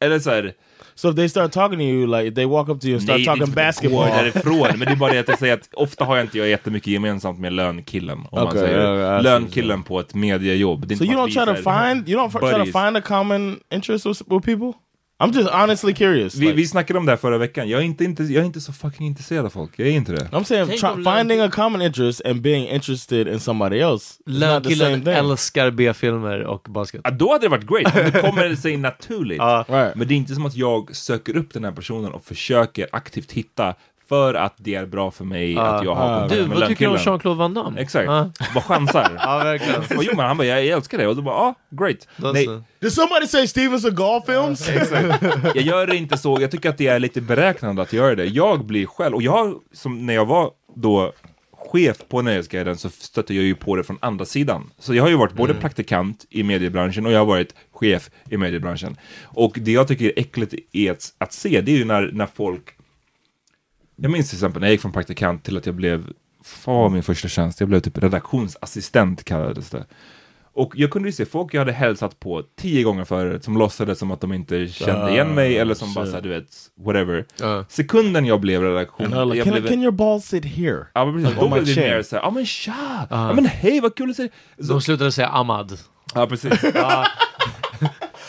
[0.00, 0.52] Eller så här,
[0.94, 3.02] So if they start talking to you, like if they walk up to you and
[3.02, 5.54] start nej, talking att basketball, gå därifrån, men det är bara det att jag säger
[5.54, 8.18] att ofta har jag inte jag jättemycket gemensamt med lönkillen.
[8.18, 10.96] Om man Okej, säger ja, jag lönkillen på ett mediejobb.
[10.98, 12.72] So you don't try to find you don't f- try to buddies.
[12.72, 14.72] find a common interest with, with people.
[15.20, 16.34] I'm just honestly curious.
[16.34, 18.46] Vi, like- vi snackade om det här förra veckan, jag är inte, inte, jag är
[18.46, 20.28] inte så fucking intresserad av folk, jag är inte det.
[20.32, 24.14] I'm saying try, finding a common interest and being interested in somebody else.
[25.04, 25.14] thing.
[25.14, 27.00] älskar B-filmer och basket.
[27.04, 29.38] Ja, då hade det varit great, om det kommer sig naturligt.
[29.50, 29.64] Ja.
[29.68, 29.94] Right.
[29.96, 33.32] Men det är inte som att jag söker upp den här personen och försöker aktivt
[33.32, 33.74] hitta
[34.10, 36.28] för att det är bra för mig att jag har Ah.
[36.28, 36.96] Du, vad tycker du om.
[36.96, 37.80] Jean-Claude Van Damme?
[37.80, 39.12] Exakt, Ja, bara chansar.
[39.18, 39.98] ja verkligen.
[39.98, 41.06] Och jo men han bara, jag, jag älskar det.
[41.06, 42.08] Och då bara, ah, great.
[42.16, 42.48] Nej.
[42.80, 44.68] Did somebody say Steven Seagal films?
[45.54, 48.24] jag gör det inte så, jag tycker att det är lite beräknande att göra det.
[48.24, 51.12] Jag blir själv, och jag, som när jag var då
[51.72, 54.70] chef på Nöjesguiden så stötte jag ju på det från andra sidan.
[54.78, 58.36] Så jag har ju varit både praktikant i mediebranschen och jag har varit chef i
[58.36, 58.96] mediebranschen.
[59.24, 62.28] Och det jag tycker är äckligt är att, att se, det är ju när, när
[62.34, 62.64] folk
[64.02, 66.04] Jag minns till exempel när jag gick från praktikant till att jag blev,
[66.64, 67.60] var min första tjänst?
[67.60, 69.86] Jag blev typ redaktionsassistent kallades det.
[70.52, 73.98] Och jag kunde ju se folk jag hade hälsat på tio gånger förut som låtsades
[73.98, 76.10] som att de inte kände igen mig eller som bara shit.
[76.10, 76.46] såhär, du vet,
[76.84, 77.24] whatever.
[77.40, 77.64] Ja.
[77.68, 80.86] Sekunden jag blev redaktion, like, jag can, blev, can your balls sit here?
[80.94, 83.46] ja men precis, on då my blev det mer såhär, ja men tja, ja men
[83.46, 84.28] hej vad kul att se.
[84.60, 85.78] Så, De slutade säga Ahmad.
[86.14, 86.52] ja precis.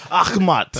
[0.09, 0.77] Ahmat.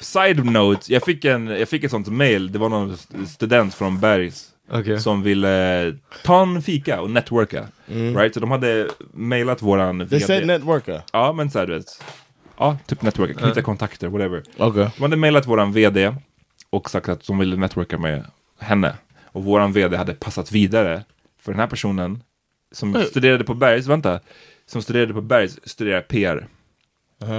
[0.00, 4.00] Side note, jag fick, en, jag fick ett sånt mail, det var någon student från
[4.00, 5.00] Bergs Okej.
[5.00, 7.68] som ville ta en fika och networka.
[7.86, 8.34] Right?
[8.34, 11.02] Så de hade mailat våran They said networker.
[11.12, 12.02] Ja, men såhär du vet.
[12.58, 14.42] Ja, typ networka, knyta kontakter, whatever.
[14.56, 14.86] Okay.
[14.96, 16.14] De hade mailat våran VD
[16.70, 18.24] och sagt att de ville networka med
[18.58, 18.94] henne.
[19.24, 21.04] Och våran VD hade passat vidare
[21.40, 22.22] för den här personen
[22.72, 24.20] som studerade på Bergs, vänta,
[24.66, 26.48] som studerade på Bergs studerar PR.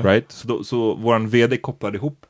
[0.03, 0.31] Right?
[0.31, 2.25] Så, då, så våran VD kopplade ihop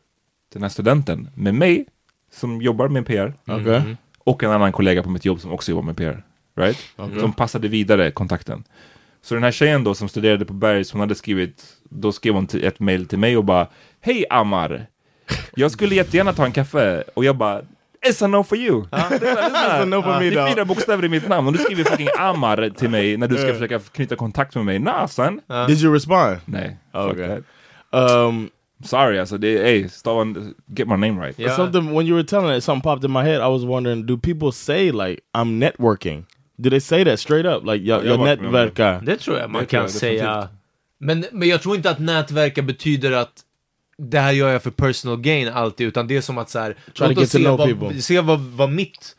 [0.54, 1.86] den här studenten med mig
[2.32, 3.96] som jobbar med PR Okay.
[4.20, 6.24] och en annan kollega på mitt jobb som också jobbar med PR.
[6.56, 6.78] Right?
[7.20, 8.64] Som passade vidare kontakten.
[9.22, 12.48] Så den här tjejen då som studerade på Bergs, hon hade skrivit, då skrev hon
[12.64, 13.68] ett mail till mig och bara
[14.02, 14.86] Hej Amar!
[15.56, 17.04] Jag skulle jättegärna ta en kaffe.
[17.14, 17.62] Och jag bara
[18.08, 18.86] It's a no for you!
[18.92, 21.60] Är, det är, no for me, det är fyra bokstäver i mitt namn och du
[21.60, 24.80] skriver fucking Amar till mig när du ska försöka knyta kontakt med mig.
[24.80, 25.42] Nah son!
[25.68, 26.38] Did you respond?
[26.46, 27.42] Nej, fuck Okay.
[27.92, 28.50] Um,
[28.84, 31.39] Sorry alltså, det är, hey, stavan, get my name right.
[31.39, 31.56] Ja.
[31.56, 33.36] Something when you were telling it, something popped in my head.
[33.36, 36.26] I was wondering, do people say like I'm networking?
[36.58, 37.65] Do they say that straight up?
[37.65, 39.18] Like jag med om det.
[39.18, 40.50] tror jag man kan jag säga.
[40.98, 43.44] Men, men jag tror inte att nätverka betyder att
[43.98, 46.74] det här gör jag för personal gain alltid, utan det är som att så här,
[46.74, 48.02] Try to låt oss se, know vad, people.
[48.02, 49.15] se vad, vad mitt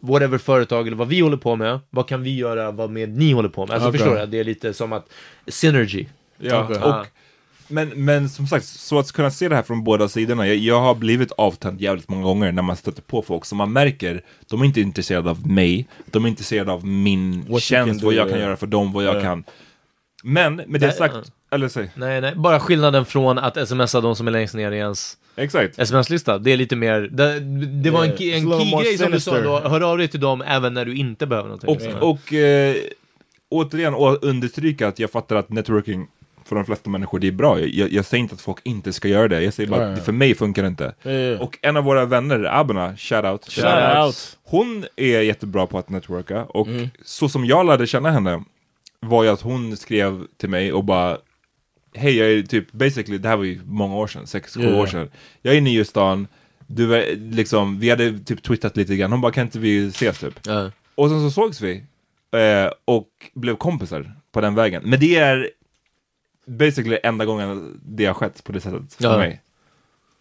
[0.00, 3.32] whatever företag eller vad vi håller på med, vad kan vi göra, vad med ni
[3.32, 3.74] håller på med?
[3.74, 3.98] Alltså Okej.
[3.98, 4.26] förstår du?
[4.26, 5.12] Det är lite som att
[5.46, 6.06] synergy.
[6.38, 6.76] Ja, Okej.
[6.82, 7.06] och,
[7.68, 10.46] men, men som sagt, så att kunna se det här från båda sidorna.
[10.46, 13.72] Jag, jag har blivit avtänd jävligt många gånger när man stöter på folk som man
[13.72, 18.06] märker, de är inte intresserade av mig, de är intresserade av min What tjänst, do,
[18.06, 19.20] vad jag kan göra för dem, vad jag Ja.
[19.20, 19.44] kan.
[20.24, 21.14] Men med det sagt,
[21.50, 24.76] eller säg, Nej, nej, bara skillnaden från att smsa de som är längst ner i
[24.78, 25.78] ens exakt.
[25.78, 26.38] sms-lista.
[26.38, 27.40] Det är lite mer, det,
[27.82, 30.42] det var en, Yeah, en key-grej som du sa då, hör av dig till dem
[30.46, 31.94] även när du inte behöver någonting.
[31.94, 32.76] Och, och eh,
[33.48, 36.06] återigen, och understryka att jag fattar att networking
[36.46, 37.60] för de flesta människor, det är bra.
[37.60, 39.98] Jag, jag säger inte att folk inte ska göra det, jag säger bara Ja, att
[39.98, 40.04] ja.
[40.04, 40.94] för mig funkar det inte.
[41.02, 41.38] Ja.
[41.44, 44.38] Och en av våra vänner, Abena, shoutout, Shout out.
[44.44, 46.88] hon är jättebra på att networka och Mm.
[47.04, 48.42] så som jag lärde känna henne
[49.00, 51.18] var ju att hon skrev till mig och bara
[51.94, 54.86] Hej, jag är typ basically, det här var ju många år sedan, sex, sju år
[54.86, 55.10] sedan.
[55.42, 56.26] Jag är ny i stan,
[56.66, 60.40] du liksom, vi hade typ twittrat lite grann, hon bara kan inte vi ses typ?
[60.94, 61.74] Och sen så sågs vi
[62.36, 64.82] eh, och blev kompisar på den vägen.
[64.84, 65.50] Men det är
[66.50, 69.18] basically enda gången det har skett på det sättet för Ja.
[69.18, 69.42] mig.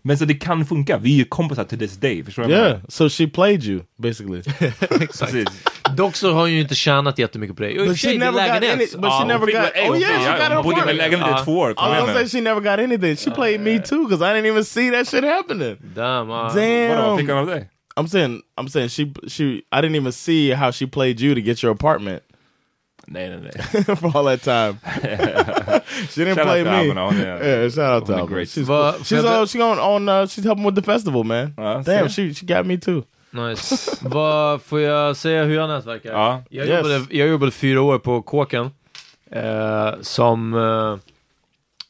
[0.08, 2.80] Men så det kan funka, vi är ju kompisar till this day, förstår du Yeah,
[2.90, 4.42] so she played you basically.
[5.20, 5.48] Precis.
[5.96, 8.76] Dock så har hon ju inte tjänat jättemycket på för But she never got lägenhet.
[8.94, 10.64] any- but she Ja, never Hon fick- got- oh, hon yeah, she got hon her
[10.64, 12.20] bodde i min lägenhet i två år, kom igen gonna nu.
[12.20, 13.16] say she never got anything.
[13.18, 15.78] She played me too because I didn't even see that shit happening.
[15.96, 16.52] Damn, ja.
[16.54, 17.38] Vadå, vad fick Damn.
[17.38, 17.70] han av dig?
[18.00, 21.42] I'm saying, I'm saying she, she, I didn't even see how she played you to
[21.42, 22.22] get your apartment
[23.08, 23.40] Nej, nej,
[23.74, 23.84] nej.
[23.96, 24.78] for all that time.
[26.10, 26.82] she didn't Shout play out me.
[26.82, 28.36] till Albin, hon är- Yeah, shout out to hon är Albin.
[28.36, 28.48] great.
[28.50, 31.54] She's, Vad- she's, uh, she on, on uh, she's helping with the festival, man.
[31.58, 33.04] Ja, Damn, she, she got me too.
[33.32, 33.98] Nice.
[34.02, 36.12] Vad får jag säga hur jag nätverkar?
[36.12, 36.44] Ja.
[36.50, 36.78] Jag, Yes.
[36.78, 38.70] jobbade, jag jobbade fyra år på Kåken
[39.32, 40.98] eh, som, eh,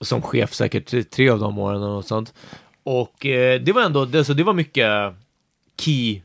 [0.01, 2.34] som chef säkert tre, tre av de åren och sånt.
[2.84, 4.89] Och eh, det var ändå, det, så det var mycket
[5.80, 6.21] key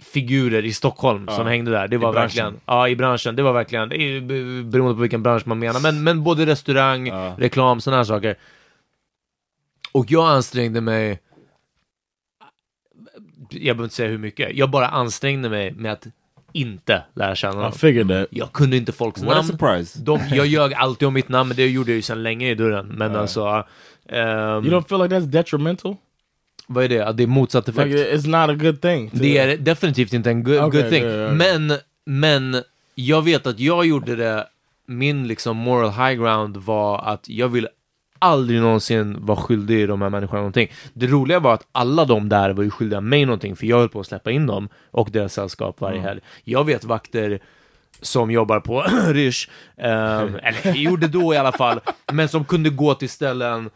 [0.00, 1.88] figurer i Stockholm som hängde där.
[1.88, 4.20] Det var verkligen, ja i branschen, det var verkligen, det är
[4.62, 7.34] beroende på vilken bransch man menar, men, men både restaurang, Ja.
[7.38, 8.36] reklam, sådana här saker.
[9.92, 11.20] Och jag ansträngde mig
[13.50, 16.06] jag behöver inte säga hur mycket, jag bara ansträngde mig med att
[16.52, 18.26] inte lära känna dem.
[18.30, 19.48] Jag kunde inte folks What a namn.
[19.48, 19.98] surprise.
[20.02, 22.54] De, jag ljög alltid om mitt namn, men det gjorde jag ju sedan länge i
[22.54, 22.86] dörren.
[22.86, 23.64] Men alltså,
[24.08, 25.96] ehm, You don't feel like that's detrimental?
[26.72, 27.06] Vad är det?
[27.06, 27.86] Att det är motsatt effekt?
[27.90, 29.08] Like it's not a good thing.
[29.10, 31.04] to- Det är definitivt inte en good, Okej, good thing.
[31.04, 31.32] ja, ja.
[31.32, 31.72] Men,
[32.06, 32.62] men
[32.94, 34.46] jag vet att jag gjorde det,
[34.86, 37.68] min liksom moral high ground var att jag vill
[38.18, 40.72] aldrig någonsin vara skyldig de här människorna någonting.
[40.92, 43.88] Det roliga var att alla de där var ju skyldiga mig någonting, för jag höll
[43.88, 46.20] på att släppa in dem och deras sällskap varje helg.
[46.44, 47.40] Jag vet vakter
[48.02, 48.80] som jobbar på
[49.12, 51.80] Rish, ehm, eller gjorde då i alla fall,
[52.12, 53.70] men som kunde gå till ställen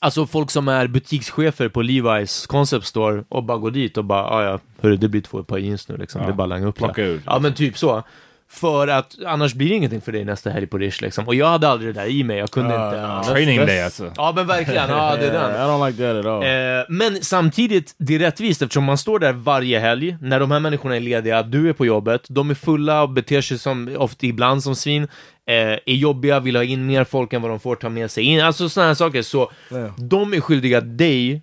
[0.00, 4.24] Alltså folk som är butikschefer på Levi's Concept Store och bara går dit och bara,
[4.24, 6.26] ah, ja, hörru, det blir två par jeans nu liksom, Ja.
[6.26, 7.08] det är bara att langa upp Plocka det.
[7.08, 7.20] ur.
[7.26, 8.02] Ja, men typ så.
[8.50, 11.26] För att annars blir det ingenting för dig nästa helg på Rish liksom.
[11.26, 12.98] Och jag hade aldrig det där i mig, jag kunde Ah, inte.
[12.98, 13.24] Ja.
[13.24, 14.12] Training day alltså.
[14.16, 15.50] Ja, men verkligen, ja, det är den.
[15.50, 16.42] Yeah, I don't like that at all.
[16.42, 20.60] Eh, men samtidigt, det är rättvist eftersom man står där varje helg, när de här
[20.60, 24.26] människorna är lediga, du är på jobbet, de är fulla och beter sig som, ofta
[24.26, 27.76] ibland som svin, eh, är jobbiga, vill ha in mer folk än vad de får
[27.76, 29.22] ta med sig in, alltså sådana här saker.
[29.22, 29.94] Så Ja.
[29.96, 31.42] de är skyldiga dig,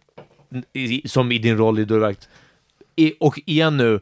[0.74, 2.30] i, som i din roll i dörrvakt,
[3.20, 4.00] och igen nu,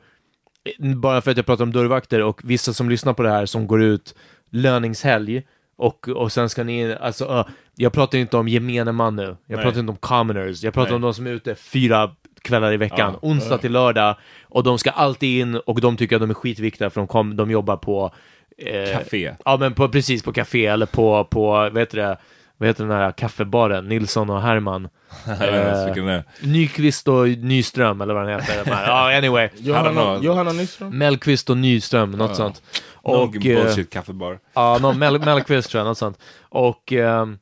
[0.79, 3.67] bara för att jag pratar om dörrvakter och vissa som lyssnar på det här som
[3.67, 4.15] går ut
[4.49, 5.43] löningshelg
[5.75, 7.45] och, och sen ska ni, alltså, uh,
[7.75, 9.65] jag pratar inte om gemene man nu, jag Nej.
[9.65, 10.95] pratar inte om commoners, jag pratar Nej.
[10.95, 13.19] om de som är ute fyra kvällar i veckan, Ja.
[13.29, 16.89] onsdag till lördag, och de ska alltid in och de tycker att de är skitviktiga
[16.89, 18.11] för de, kom, de jobbar på
[18.57, 19.31] eh, Café.
[19.45, 22.17] Ja men på, precis på café eller på, på vad heter det,
[22.57, 24.89] vad heter den här kaffebaren, Nilsson och Herman.
[25.27, 26.45] Är.
[26.47, 28.63] Nyqvist och Nyström eller vad den heter.
[28.65, 29.49] Ja, anyway.
[29.57, 30.19] Johanna.
[30.21, 30.97] Johanna Nyström?
[30.97, 32.35] Mellqvist och Nyström, något Ja.
[32.35, 32.61] sånt.
[32.91, 34.39] Och, eh, bullshit kaffebar.
[34.53, 36.19] ja, någon Mel Mellqvist tror jag, något sånt.
[36.41, 37.37] Och, ehm,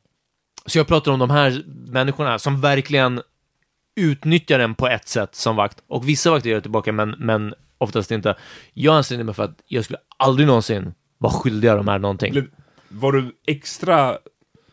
[0.66, 3.22] så jag pratar om de här människorna som verkligen
[3.96, 5.78] utnyttjar den på ett sätt som vakt.
[5.88, 8.36] Och vissa vakter gör det tillbaka, men, men oftast inte.
[8.74, 12.48] Jag ansträngde mig för att jag skulle aldrig någonsin vara skyldig de här någonting.
[12.90, 14.18] Var du extra,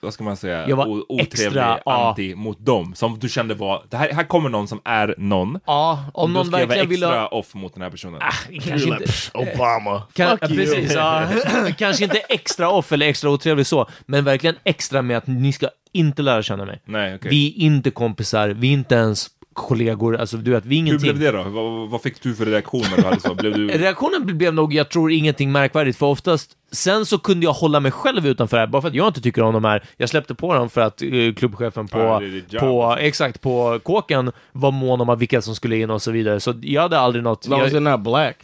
[0.00, 2.08] vad ska man säga, Jag var o- otrevlig, extra, ja.
[2.08, 2.94] anti mot dem?
[2.94, 5.60] Som du kände var, det här, här kommer någon som är någon.
[5.66, 7.28] Ja, om Då någon ska jag vara verkligen vill extra ha...
[7.28, 8.20] off mot den här personen.
[8.22, 9.04] Ah, kanske inte...
[9.34, 10.02] Obama.
[10.12, 10.56] Kan, Fuck ja, you.
[10.64, 11.28] precis, ja.
[11.78, 15.68] kanske inte extra off eller extra otrevlig så, men verkligen extra med att ni ska
[15.92, 16.82] inte lära känna mig.
[16.84, 17.30] Nej, okej.
[17.30, 19.26] Vi är inte kompisar, vi är inte ens
[19.58, 21.18] kollegor, alltså du vet, vi är Hur ingenting.
[21.18, 21.50] blev det då?
[21.50, 23.34] Vad, vad fick du för reaktion när du hade så?
[23.34, 23.68] Blev du...
[23.78, 27.92] Reaktionen blev nog, jag tror, ingenting märkvärdigt, för oftast Sen så kunde jag hålla mig
[27.92, 29.82] själv utanför det här, bara för att jag inte tycker om de här.
[29.96, 33.04] Jag släppte på dem för att eh, klubbchefen på, Ja, det på, alltså.
[33.04, 36.40] exakt, på kåken var mån om att vilka som skulle in och så vidare.
[36.40, 37.46] Så jag hade aldrig något...
[37.46, 38.36] Long as not black.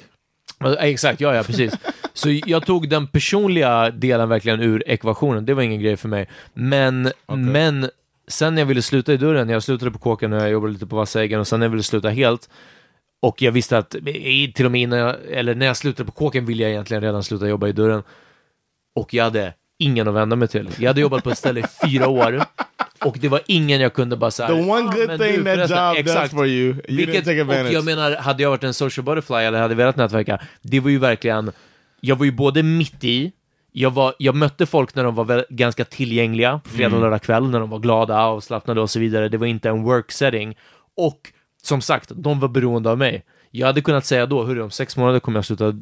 [0.79, 1.75] Exakt, ja, ja, precis.
[2.13, 6.29] Så jag tog den personliga delen verkligen ur ekvationen, det var ingen grej för mig.
[6.55, 7.91] Men, men
[8.29, 10.87] sen när jag ville sluta i dörren, jag slutade på kåken och jag jobbade lite
[10.87, 12.49] på Vassa Äggen och sen när jag ville sluta helt,
[13.23, 13.91] och jag visste att,
[14.55, 17.25] till och med innan jag, eller när jag slutade på kåken ville jag egentligen redan
[17.25, 18.03] sluta jobba i dörren.
[18.97, 20.71] Och jag hade ingen att vända mig till.
[20.79, 22.45] Jag hade jobbat på ett ställe i fyra år,
[23.05, 26.31] och det var ingen jag kunde bara säga The one good thing that job does
[26.31, 27.73] for you, you didn't Vilket, take och advantage.
[27.73, 30.99] jag menar, hade jag varit en social butterfly eller hade velat nätverka, det var ju
[30.99, 31.53] verkligen,
[32.01, 33.33] jag var ju både mitt i,
[33.77, 37.23] jag, var, jag mötte folk när de var väl, ganska tillgängliga, på fredag och lördag
[37.23, 39.29] kväll, när de var glada, avslappnade och så vidare.
[39.29, 40.57] Det var inte en work setting.
[40.97, 41.33] Och
[41.63, 43.25] som sagt, de var beroende av mig.
[43.51, 45.75] Jag hade kunnat säga då, hörru, om sex månader kommer jag sluta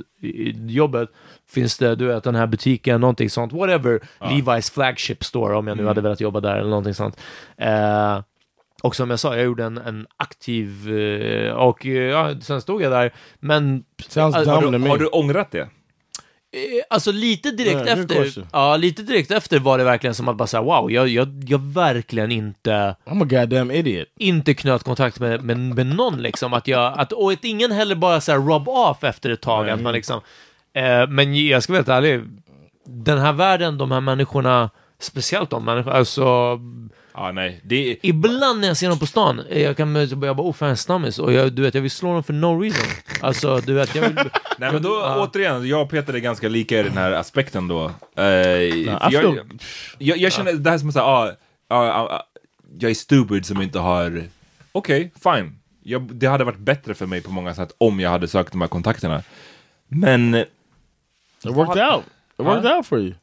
[0.69, 1.09] jobbet.
[1.51, 4.01] Finns det, du vet, den här butiken, någonting sånt, whatever.
[4.21, 7.21] Levi's flagship store, om jag nu hade velat jobba där eller någonting sånt.
[7.57, 8.21] Eh,
[8.83, 12.83] och som jag sa, jag gjorde en, en aktiv, eh, och eh, ja, sen stod
[12.83, 13.85] jag där, men...
[14.09, 15.69] Sounds Har du, har du ångrat det?
[16.53, 20.37] Eh, Alltså lite direkt good efter, ja, lite direkt efter var det verkligen som att
[20.37, 22.71] bara säga wow, jag, jag, jag verkligen inte,
[23.05, 24.09] I'm a goddamn idiot.
[24.19, 26.53] inte knöt kontakt med, med, med någon liksom.
[26.53, 29.69] Att jag, att, och att ingen heller bara så här rub off efter ett tag.
[29.71, 30.21] Att man liksom,
[30.75, 32.21] eh, men jag ska vara helt ärlig,
[32.87, 36.59] den här världen, de här människorna, speciellt de människorna, alltså
[37.15, 37.61] Ja, nej.
[37.65, 41.19] Det Ibland när jag ser dem på stan, jag kan jag bara, oh fan, stammis,
[41.19, 42.87] och jag, du vet, jag vill slå dem för no reason.
[43.21, 44.15] Alltså, du vet, jag vill...
[44.59, 45.29] nej, men då Ja.
[45.29, 47.91] återigen, jag och Peter är ganska lika i den här aspekten då.
[48.17, 49.39] Eh, I jag,
[49.99, 51.33] jag, jag känner det här som att säga, ah,
[51.69, 52.23] ah, ah,
[52.79, 54.25] jag är stupid som inte har...
[54.73, 55.59] Okej, fine.
[55.83, 58.61] Jag, det hade varit bättre för mig på många sätt om jag hade sökt de
[58.61, 59.23] här kontakterna.
[59.89, 60.47] Men, It
[61.45, 62.05] worked out.
[62.39, 63.15] It worked out for you.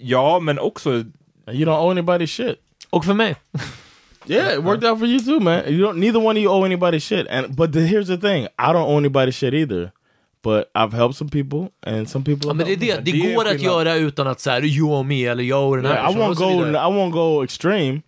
[0.00, 1.04] ja, men också,
[1.46, 2.56] you don't owe anybody shit.
[2.90, 3.36] Och för mig.
[4.26, 5.64] Yeah, it worked out for you too, man.
[5.66, 5.98] You don't.
[5.98, 7.26] Neither one of you owe anybody shit.
[7.30, 9.92] And but the, here's the thing: I don't owe anybody shit either.
[10.42, 12.48] But I've helped some people, and some people.
[12.48, 15.26] Ja, men det, är det, det går att göra utan att säga you och me
[15.26, 16.66] eller jag och den här Yeah, I won't go.
[16.66, 18.02] I won't go extreme.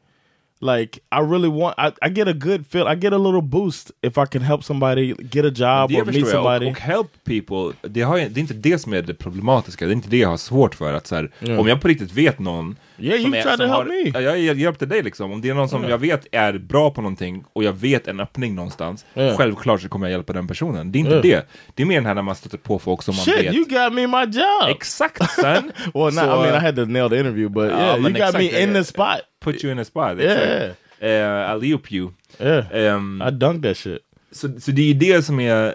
[0.64, 1.74] Like I really want.
[1.78, 2.86] I, I get a good feel.
[2.88, 6.04] I get a little boost if I can help somebody get a job det or
[6.04, 6.28] meet jag.
[6.28, 6.66] somebody.
[6.66, 9.86] Och, och help people, det, har, det är inte det som är det problematiska.
[9.86, 10.92] Det är inte det jag har svårt för.
[10.92, 13.72] Att så här, Om jag på riktigt vet någon Yeah, som you är- som help
[13.72, 14.10] har, me.
[14.14, 15.32] Ja, jag, jag hjälpte dig liksom.
[15.32, 18.20] Om det är någon som jag vet är bra på någonting och jag vet en
[18.20, 19.36] öppning någonstans, Yeah.
[19.36, 20.92] självklart så kommer jag hjälpa den personen.
[20.92, 21.22] Det är inte Yeah.
[21.22, 21.46] det.
[21.74, 23.54] Det är mer den här när man stöter på folk som man Shit, vet.
[23.54, 24.68] you got me my job.
[24.70, 25.72] Exakt sen!
[25.94, 28.02] well, not, Så, I mean, I had to nail the interview, but Ja, yeah, you
[28.02, 29.20] men got exakt, me in eh, the spot.
[29.44, 30.18] Put you in a spot.
[30.18, 30.32] Yeah.
[30.32, 30.78] Exakt.
[31.02, 32.10] Uh, alley-oop you.
[32.40, 33.98] Yeah, Ehm, I dunked that shit.
[34.32, 35.74] så, så det är ju det som är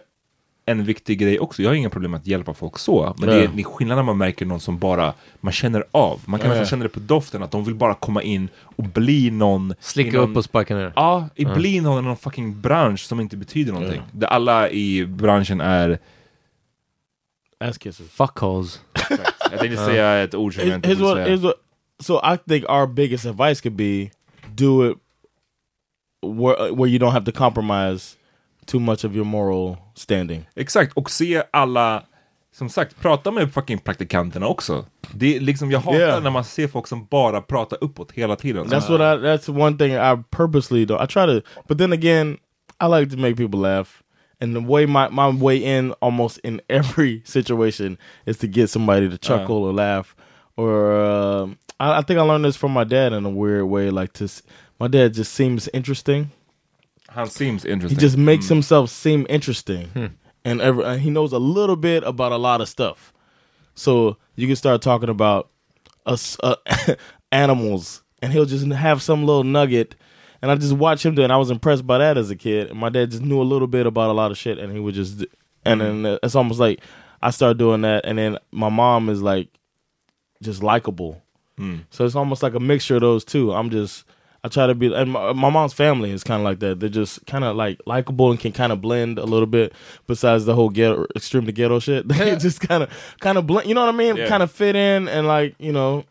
[0.66, 1.62] en viktig grej också.
[1.62, 3.16] Jag har inga problem att hjälpa folk så.
[3.20, 3.50] Men det, är, Ja.
[3.56, 6.22] det är skillnad när man märker någon som bara, man känner av.
[6.26, 6.54] Man kan Ja.
[6.56, 9.72] nästan känna det på doften, att de vill bara komma in och bli någon.
[9.72, 10.94] i Slicka någon, upp och sparka ner.
[10.96, 14.02] Ja, i bli någon i någon fucking bransch som inte betyder någonting.
[14.12, 16.00] Där alla i branschen är,
[17.60, 18.04] Ass kisser.
[18.06, 18.82] Fuckholes.
[19.52, 21.54] jag tänkte säga ett ord som jag inte what, säga.
[22.00, 24.12] So I think our biggest advice could be
[24.56, 24.98] do it
[26.22, 28.16] where where you don't have to compromise
[28.66, 30.46] too much of your moral standing.
[30.56, 32.04] Exakt, och se alla,
[32.52, 34.86] som sagt, prata med fucking praktikanterna också.
[35.14, 36.24] Det är liksom, jag hatar Yeah.
[36.24, 38.66] när man ser folk som bara pratar uppåt hela tiden.
[38.68, 39.26] That's what I.
[39.26, 40.96] That's one thing I purposely do.
[41.04, 42.38] I try to, but then again,
[42.80, 44.04] I like to make people laugh.
[44.42, 49.10] And the way my my way in almost in every situation is to get somebody
[49.10, 50.16] to chuckle or laugh.
[50.58, 53.90] Or um I, I think I learned this from my dad in a weird way.
[53.90, 54.30] Like to,
[54.80, 56.32] my dad just seems interesting.
[57.10, 57.98] Han seems interesting.
[57.98, 58.56] He just makes hmm.
[58.56, 60.06] himself seem interesting, hmm.
[60.44, 63.14] and every, and he knows a little bit about a lot of stuff.
[63.76, 65.50] So you can start talking about
[66.06, 66.56] us uh,
[67.32, 69.96] animals, and he'll just have some little nugget.
[70.42, 72.36] And I just watch him do, it, and I was impressed by that as a
[72.36, 72.70] kid.
[72.70, 74.80] And my dad just knew a little bit about a lot of shit, and he
[74.80, 75.28] would just, d-
[75.66, 76.04] and hmm.
[76.04, 76.82] then uh, it's almost like
[77.22, 79.48] I started doing that, and then my mom is like,
[80.42, 81.24] just likable.
[81.90, 83.54] So it's almost like a mixture of those two.
[83.54, 84.06] I'm just
[84.44, 86.80] I try to be, and my, my mom's family is kind of like that.
[86.80, 89.74] They're just kind of like likable and can kind of blend a little bit.
[90.06, 93.68] Besides the whole ghetto, extreme to ghetto shit, they just kind of, kind of blend.
[93.68, 94.16] You know what I mean?
[94.16, 94.28] Yeah.
[94.28, 96.06] Kind of fit in and like you know,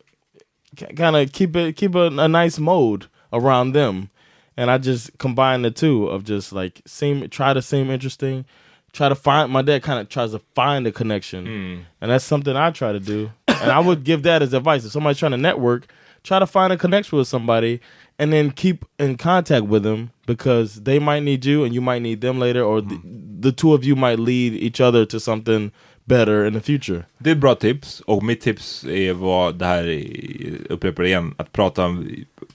[0.96, 4.10] kind of keep it keep a, a nice mode around them.
[4.58, 8.44] And I just combine the two of just like seem try to seem interesting,
[8.92, 9.52] try to find.
[9.52, 11.84] My dad kind of tries to find a connection, mm.
[12.00, 13.30] and that's something I try to do.
[13.62, 15.86] And I would give that as advice if somebody's trying to network,
[16.22, 17.80] try to find a connection with somebody,
[18.18, 22.02] and then keep in contact with them because they might need you and you might
[22.02, 22.98] need them later, or the,
[23.40, 25.70] the two of you might lead each other to something
[26.06, 27.04] better in the future.
[27.18, 31.52] Det är bra tips och mitt tips är vad det här, är- upprepar igen, att
[31.52, 31.96] prata,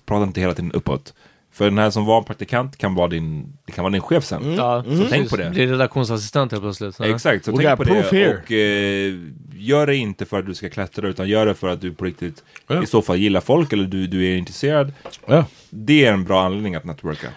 [0.06, 1.14] prata inte hela tiden uppåt.
[1.54, 4.54] För den här som var praktikant kan vara din, det kan vara din chef sen.
[4.56, 5.50] Ja, Så tänk på det.
[5.50, 6.96] Blir redaktionsassistent helt plötsligt.
[7.00, 7.06] Ja.
[7.06, 8.38] Exakt, så tänk på det here.
[8.44, 9.14] och eh,
[9.56, 12.06] gör det inte för att du ska klättra utan gör det för att du på
[12.06, 12.84] riktigt Ja.
[12.84, 14.94] i så fall gillar folk eller du, du är intresserad.
[15.30, 15.46] Yeah.
[15.70, 17.28] Det är en bra anledning att networka.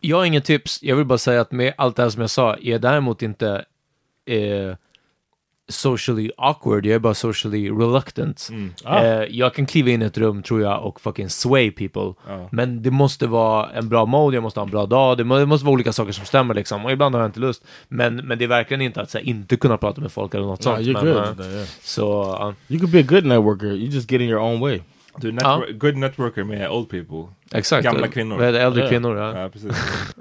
[0.00, 2.30] Jag har inget tips, jag vill bara säga att med allt det här som jag
[2.30, 3.64] sa, är däremot inte
[4.26, 4.76] eh,
[5.68, 8.48] socially awkward, jag är bara socially reluctant.
[8.84, 9.02] Ah.
[9.04, 12.14] Eh, jag kan kliva in i ett rum, tror jag, och fucking sway people.
[12.50, 15.38] Men det måste vara en bra mode, jag måste ha en bra dag, det, må,
[15.38, 16.84] det måste vara olika saker som stämmer liksom.
[16.84, 17.64] Och ibland har jag inte lust.
[17.88, 20.60] Men, men det är verkligen inte att här, inte kunna prata med folk eller något
[20.60, 20.78] No, sånt.
[20.80, 21.16] you're men, good.
[21.16, 21.66] eh, that, yeah.
[21.82, 22.02] Så,
[22.40, 23.66] ja, You could be a good networker.
[23.66, 24.80] You just get in your own way.
[25.16, 27.34] Du är network, good networker med old people.
[27.52, 27.84] exakt.
[27.84, 28.38] Gamla kvinnor.
[28.38, 28.62] Det?
[28.62, 28.88] Äldre Ja.
[28.88, 29.38] kvinnor, ja.
[29.38, 29.50] Ja.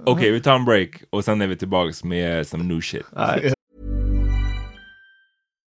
[0.05, 3.05] Okej, vi tar en break och sen är vi tillbaks med some new shit.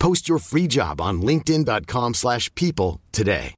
[0.00, 3.54] Post your free job on linkedin.com/people slash people today.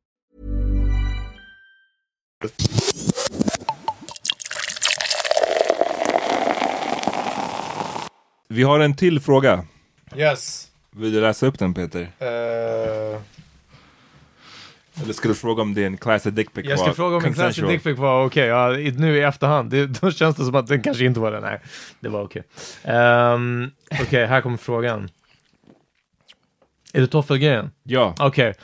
[8.48, 9.64] Vi har en till fråga.
[10.16, 10.68] Yes.
[10.90, 12.00] Vill du läsa upp den Peter?
[12.18, 13.20] Eh,
[15.02, 17.16] Eller ska du fråga om det är en classic dick pic Jag ska var fråga
[17.16, 17.72] om min classic consensual?
[17.72, 20.83] dickpic var okej, ja, i- nu i efterhand, det, då känns det som att den
[20.83, 21.61] kanske inte var det, nej.
[22.00, 22.42] Det var okej.
[22.85, 23.70] Ehm,
[24.02, 25.09] okej, här kommer frågan.
[26.92, 27.70] Är det toffelgrejen?
[27.83, 28.14] Ja.
[28.20, 28.55] Okej.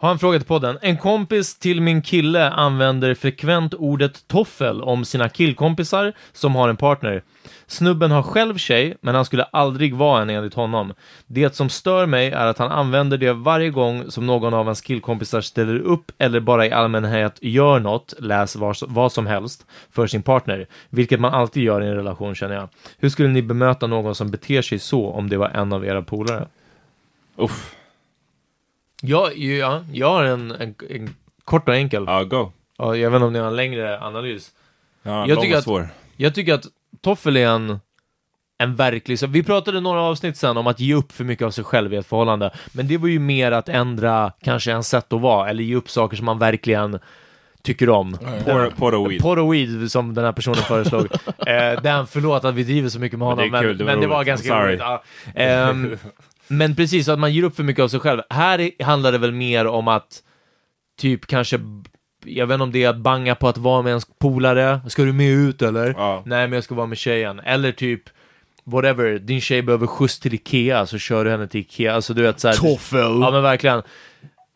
[0.00, 0.78] Har en fråga till podden.
[0.82, 6.76] En kompis till min kille använder frekvent ordet toffel om sina killkompisar som har en
[6.76, 7.22] partner.
[7.66, 10.94] Snubben har själv tjej, men han skulle aldrig vara en enligt honom.
[11.26, 14.80] Det som stör mig är att han använder det varje gång som någon av hans
[14.80, 20.06] killkompisar ställer upp eller bara i allmänhet gör något, läs vad, vad som helst, för
[20.06, 20.66] sin partner.
[20.90, 22.68] Vilket man alltid gör i en relation känner jag.
[22.98, 26.02] Hur skulle ni bemöta någon som beter sig så om det var en av era
[26.02, 26.46] polare?
[27.40, 27.76] Uff.
[29.02, 32.04] Ja, ja, jag har en, en, en kort och enkel.
[32.06, 32.52] Ja, go.
[32.78, 34.50] Ja, jag vet inte om ni har en längre analys.
[35.02, 35.88] Ja, Jag tycker att- svår.
[36.16, 36.66] Jag tycker att
[37.00, 37.80] toffel är en,
[38.58, 39.18] en verklig...
[39.18, 41.94] Så vi pratade några avsnitt sen om att ge upp för mycket av sig själv
[41.94, 42.50] i ett förhållande.
[42.72, 45.90] Men det var ju mer att ändra kanske en sätt att vara, eller ge upp
[45.90, 46.98] saker som man verkligen
[47.62, 48.14] tycker om.
[48.14, 49.38] A weed.
[49.38, 51.06] Och weed som den här personen föreslog.
[51.46, 53.84] eh, den, förlåt att vi driver så mycket med Men det honom, men, kul, det
[53.84, 54.80] men, var det var ganska roligt.
[54.80, 55.02] Ja.
[55.34, 55.98] Ehm,
[56.50, 58.22] men precis, att man ger upp för mycket av sig själv.
[58.30, 60.22] Här handlar det väl mer om att
[61.00, 61.60] typ kanske,
[62.24, 64.80] jag vet inte om det är att banga på att vara med ens polare.
[64.88, 65.94] Ska du med ut eller?
[65.96, 66.22] Ja.
[66.26, 67.40] Nej, men jag ska vara med tjejen.
[67.40, 68.02] Eller typ,
[68.64, 71.94] whatever, din tjej behöver skjuts till Ikea, så kör du henne till Ikea.
[71.94, 72.54] Alltså du vet såhär...
[72.54, 73.20] Toffel.
[73.20, 73.82] Ja men verkligen.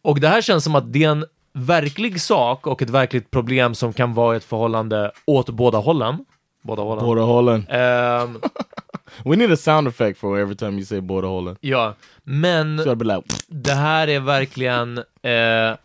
[0.03, 3.75] Och det här känns som att det är en verklig sak och ett verkligt problem
[3.75, 6.25] som kan vara i ett förhållande åt båda hållen.
[6.65, 7.05] Båda hållen.
[7.05, 7.65] Border Holland.
[7.69, 8.41] Ehm,
[9.25, 11.57] We need a sound effect for every time you say Border Holland.
[11.61, 15.77] ja, men So like, det här är verkligen eh,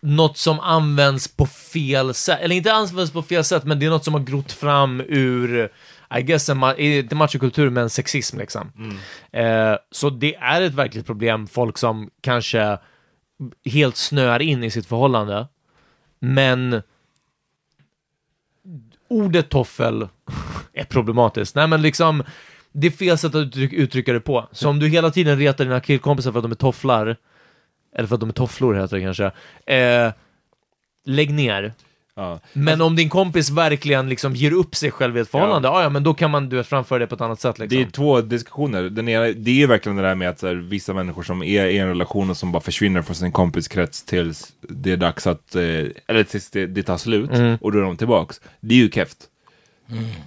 [0.00, 2.38] något som används på fel sätt.
[2.42, 5.68] Eller inte används på fel sätt, men det är något som har grott fram ur
[6.18, 8.72] I guess, en ma- inte machokultur, men sexism liksom.
[9.32, 12.78] Eh, så det är ett verkligt problem, folk som kanske
[13.64, 15.46] helt snöar in i sitt förhållande.
[16.18, 16.82] Men
[19.12, 20.08] ordet toffel
[20.72, 21.54] är problematiskt.
[21.54, 22.24] Nej men liksom,
[22.72, 24.48] det är fel sätt att uttryck, uttrycka det på.
[24.52, 27.16] Så om du hela tiden retar dina killkompisar för att de är tofflar,
[27.96, 29.30] eller för att de är tofflor heter det kanske,
[29.66, 30.12] eh,
[31.04, 31.72] lägg ner.
[32.16, 32.40] Ja.
[32.52, 35.82] Men om din kompis verkligen liksom ger upp sig själv i ett förhållande, ja.
[35.82, 37.78] ja men då kan man du vet, framföra det på ett annat sätt liksom.
[37.78, 38.82] Det är två diskussioner.
[38.82, 41.66] Den ena, det är ju verkligen det där med att här, vissa människor som är
[41.66, 45.54] i en relation och som bara försvinner från sin kompiskrets tills det är dags att,
[45.54, 45.62] eh,
[46.06, 47.56] eller tills det, det tar slut Mm.
[47.60, 48.40] och då är de tillbaks.
[48.60, 49.18] Det är ju keft.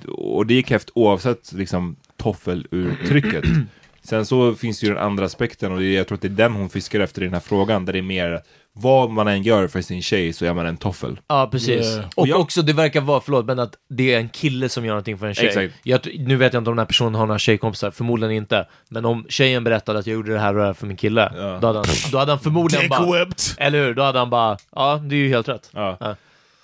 [0.07, 3.43] Och det är keft oavsett liksom toffelurtrycket.
[4.03, 6.27] Sen så finns det ju den andra aspekten och det är, jag tror att det
[6.27, 8.41] är den hon fiskar efter i den här frågan, där det är mer
[8.77, 11.19] vad man än gör för sin tjej så är man en toffel.
[11.27, 11.85] Ja, precis.
[11.85, 12.05] Yeah.
[12.05, 14.85] Och Och jag- också, det verkar vara, förlåt, men att det är en kille som
[14.85, 15.47] gör någonting för en tjej.
[15.47, 15.73] Exakt.
[15.83, 18.67] Jag, nu vet jag inte om den här personen har några tjejkompisar, förmodligen inte.
[18.89, 21.31] Men om tjejen berättade att jag gjorde det här och det här för min kille,
[21.35, 21.57] Ja.
[21.61, 23.25] då, hade han, då hade han förmodligen bara...
[23.57, 23.93] Eller hur?
[23.93, 25.69] Då hade han bara, ja, det är ju helt rätt.
[25.73, 25.97] Ja.
[25.99, 26.15] Ja.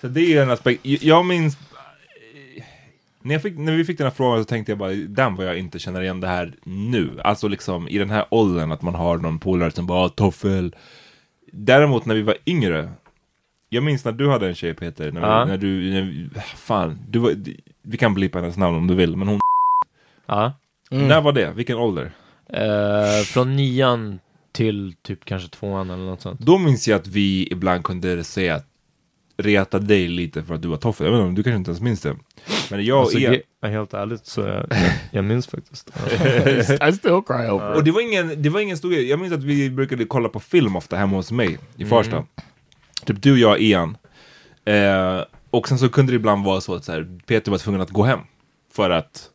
[0.01, 0.80] Så det är ju en aspekt.
[0.86, 1.57] Jag- minns...
[3.24, 5.45] När, jag fick, när vi fick den här frågan så tänkte jag bara, den vad
[5.45, 7.09] jag inte känner igen det här nu.
[7.24, 10.76] Alltså liksom i den här åldern att man har någon polare som bara, "Ah, toffel.
[11.52, 12.89] Däremot när vi var yngre,
[13.70, 16.99] jag minns när du hade en tjej Peter, när, vi, när du, när, vi- fan,
[17.10, 17.34] du var,
[17.82, 19.39] vi kan blipa hennes namn om du vill, men hon,
[20.26, 20.54] Ja.
[20.89, 21.52] när var det?
[21.56, 22.12] Vilken ålder?
[22.49, 24.20] Eh, från nian
[24.52, 26.39] till typ kanske tvåan eller något sånt.
[26.39, 28.66] Då minns jag att vi ibland kunde säga att
[29.38, 31.06] reta dig lite för att du var toffel.
[31.08, 32.16] Jag vet inte, du kanske inte ens minns det.
[32.72, 33.41] Men jag Alltså, är...
[33.70, 34.66] helt ärligt så jag,
[35.12, 35.89] jag minns faktiskt.
[36.88, 39.09] I still cry over Och det var, ingen, det var ingen stor grej.
[39.09, 42.24] Jag minns att vi brukade kolla på film ofta hemma hos mig i Farsta.
[43.05, 43.97] Typ du, jag, Ian.
[44.66, 47.82] Eh, och sen så kunde det ibland vara så att så här, Peter var tvungen
[47.82, 48.20] att gå hem.
[48.74, 49.28] För att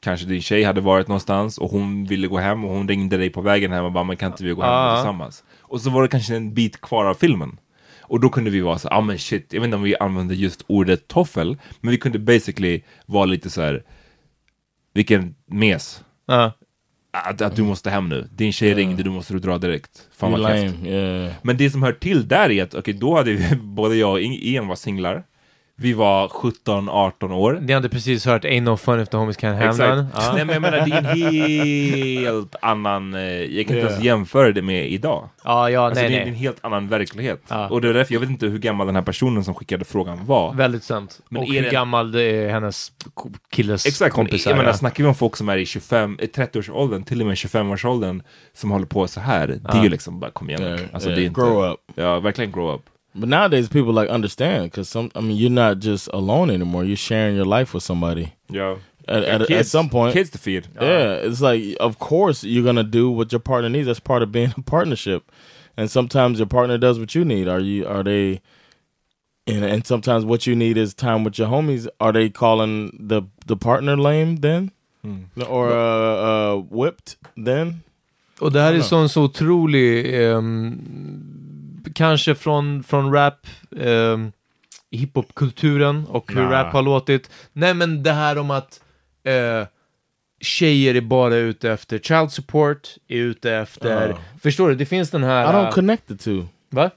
[0.00, 3.30] kanske din tjej hade varit någonstans och hon ville gå hem och hon ringde dig
[3.30, 4.96] på vägen hem och bara, men kan inte vi gå hem Ja.
[4.96, 5.44] tillsammans?
[5.60, 7.58] Och så var det kanske en bit kvar av filmen.
[8.06, 9.96] Och då kunde vi vara så ja ah, men shit, jag vet inte om vi
[9.96, 13.82] använde just ordet toffel, men vi kunde basically vara lite så här.
[14.94, 16.04] vilken mes.
[16.26, 16.52] Ja.
[17.10, 18.28] Att, att du måste hem nu.
[18.32, 20.08] Din tjej ringde, du måste dra direkt.
[20.12, 20.56] Fan vad.
[20.86, 21.32] Yeah.
[21.42, 24.20] Men det som hör till där är att, okej, då hade vi, både jag och
[24.20, 25.24] Ian var singlar.
[25.76, 27.58] Vi var 17-18 år.
[27.62, 29.68] Ni hade precis hört Ain't no fun if the homies can't.
[29.70, 30.08] Exakt.
[30.14, 30.32] Ja.
[30.34, 33.90] Nej men jag menar, det är en helt annan, eh, jag kan inte Yeah.
[33.92, 35.28] ens jämföra det med idag.
[35.44, 36.36] Ja, ja, Alltså nej, det är en nej.
[36.38, 37.42] helt annan verklighet.
[37.48, 37.68] Ja.
[37.68, 40.26] Och det är därför, jag vet inte hur gammal den här personen som skickade frågan
[40.26, 40.54] var.
[40.54, 41.20] Väldigt sant.
[41.28, 44.50] Men och är hur det- gammal det är hennes ko- killes Exakt, kompisar.
[44.50, 47.36] jag menar, snackar vi om folk som är i 25, eh, 30-årsåldern, till och med
[47.36, 48.22] 25-årsåldern,
[48.52, 51.16] som håller på så här, det är ju liksom bara, kom igen Alltså yeah.
[51.18, 51.40] det är inte...
[51.40, 51.78] Grow up.
[51.94, 52.82] Ja, verkligen grow up.
[53.14, 55.10] But nowadays people like understand because some.
[55.14, 56.84] I mean, you're not just alone anymore.
[56.84, 58.32] You're sharing your life with somebody.
[58.50, 58.76] Ja.
[59.06, 60.66] At, at, at some point, Kids to feed.
[60.80, 63.86] Yeah, it's like of course you're gonna do what your partner needs.
[63.86, 65.30] That's part of being a partnership.
[65.76, 67.48] And sometimes your partner does what you need.
[67.48, 68.40] Are you are they
[69.46, 71.86] and, and sometimes what you need is time with your homies.
[72.00, 74.70] Are they calling the the partner lame then?
[75.46, 77.82] Or uh, uh, whipped then?
[78.40, 81.20] Och det här är sån så otrolig, ehm,
[81.94, 84.32] kanske från, från rap, um,
[84.90, 86.50] hiphopkulturen och hur Nah.
[86.50, 87.30] rap har låtit.
[87.52, 88.80] Nej men det här om att
[89.24, 89.66] eh,
[90.40, 94.16] tjejer är bara ute efter child support, är ute efter, Ja.
[94.42, 94.74] förstår du?
[94.74, 95.44] Det finns den här...
[95.44, 96.46] I don't eh, connect the two.
[96.70, 96.90] Va?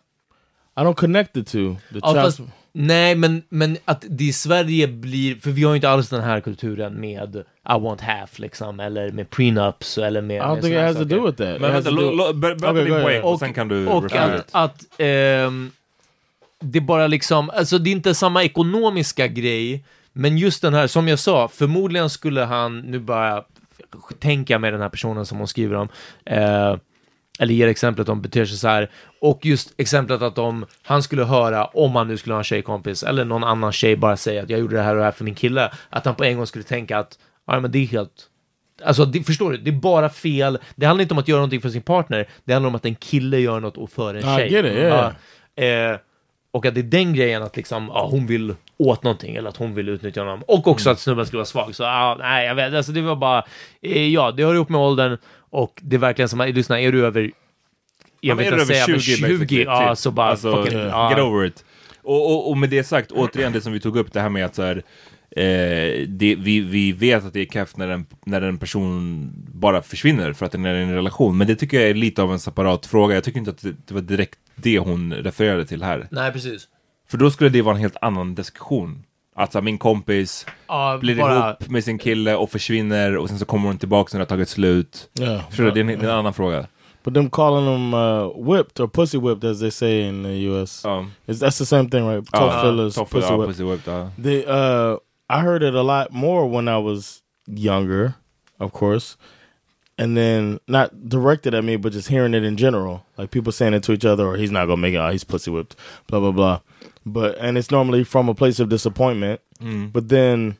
[0.77, 1.75] I don't connect the two.
[1.93, 2.39] The Ja, child fast,
[2.79, 6.21] nej, men, men att det i Sverige blir, för vi har ju inte alls den
[6.21, 7.35] här kulturen med
[7.69, 10.37] I want half liksom, eller med prenups, eller med...
[10.37, 11.15] I don't med think it has to saker.
[11.15, 11.61] do with that.
[11.61, 15.71] Men vänta, to berätta din poäng och sen kan du Och att, att ehm,
[16.59, 21.07] det bara liksom, alltså det är inte samma ekonomiska grej, men just den här, som
[21.07, 23.43] jag sa, förmodligen skulle han, nu bara
[24.19, 25.89] tänka med den här personen som hon skriver om,
[26.25, 26.75] eh,
[27.39, 28.89] eller ger exemplet om beter sig så här,
[29.21, 33.03] och just exemplet att om han skulle höra, om han nu skulle ha en tjejkompis,
[33.03, 35.23] eller någon annan tjej bara säga att jag gjorde det här och det här för
[35.23, 38.29] min kille, att han på en gång skulle tänka att, ja men det är helt
[38.85, 39.57] Alltså, det, förstår du?
[39.57, 40.59] Det är bara fel.
[40.75, 42.27] Det handlar inte om att göra någonting för sin partner.
[42.45, 44.47] Det handlar om att en kille gör något och för en I tjej.
[44.47, 45.13] it, yeah.
[45.55, 45.63] Ja.
[45.63, 45.97] Eh,
[46.51, 49.57] och att det är den grejen att liksom, ja, hon vill åt någonting eller att
[49.57, 50.43] hon vill utnyttja honom.
[50.47, 51.75] Och också att snubben skulle vara svag.
[51.75, 53.45] Så ja, nej, jag vet, alltså det var bara,
[53.81, 55.17] eh, ja, det hör ihop med åldern
[55.49, 57.31] och det är verkligen som, lyssna, är du över,
[58.21, 59.97] jag vet inte säga, över men 20 20, basically, ja, typ.
[59.97, 61.09] så bara Alltså, fucking, ja.
[61.09, 61.65] Get over it.
[62.01, 64.45] Och, och, och med det sagt, återigen det som vi tog upp, det här med
[64.45, 64.83] att så här,
[65.31, 69.81] eh, det, vi, vi vet att det är keft när en, när en person bara
[69.81, 71.37] försvinner för att den är i en relation.
[71.37, 73.15] Men det tycker jag är lite av en separat fråga.
[73.15, 76.07] Jag tycker inte att det, det var direkt det hon refererade till här.
[76.11, 76.67] Nej, precis.
[77.09, 79.03] För då skulle det vara en helt annan diskussion.
[79.37, 83.29] Att så här, min kompis Ja, blir bara, ihop med sin kille och försvinner och
[83.29, 85.09] sen så kommer hon tillbaka när det har tagit slut.
[85.19, 85.47] Yeah.
[85.49, 85.71] Förstår du?
[85.71, 86.67] Det är en, det är en annan fråga.
[87.03, 90.81] But them calling them uh, whipped or pussy whipped, as they say in the U.S.
[90.83, 91.05] Ja.
[91.25, 92.25] Is that's the same thing, right?
[92.33, 93.49] Tough Ja, fellas, toffel, pussy ja, whipped.
[93.49, 94.09] pussy whipped, ja.
[94.23, 94.97] The uh,
[95.29, 98.13] I heard it a lot more when I was younger.
[98.59, 99.17] of course,
[99.97, 103.73] and then not directed at me, but just hearing it in general, like people saying
[103.73, 105.75] it to each other, or he's not gonna make it, oh, he's pussy whipped,
[106.07, 106.59] blah blah blah.
[107.13, 109.39] But and it's normally from a place of disappointment.
[109.61, 109.91] Mm.
[109.93, 110.57] But then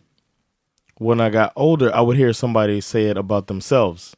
[0.98, 4.16] when I got older, I would hear somebody say it about themselves.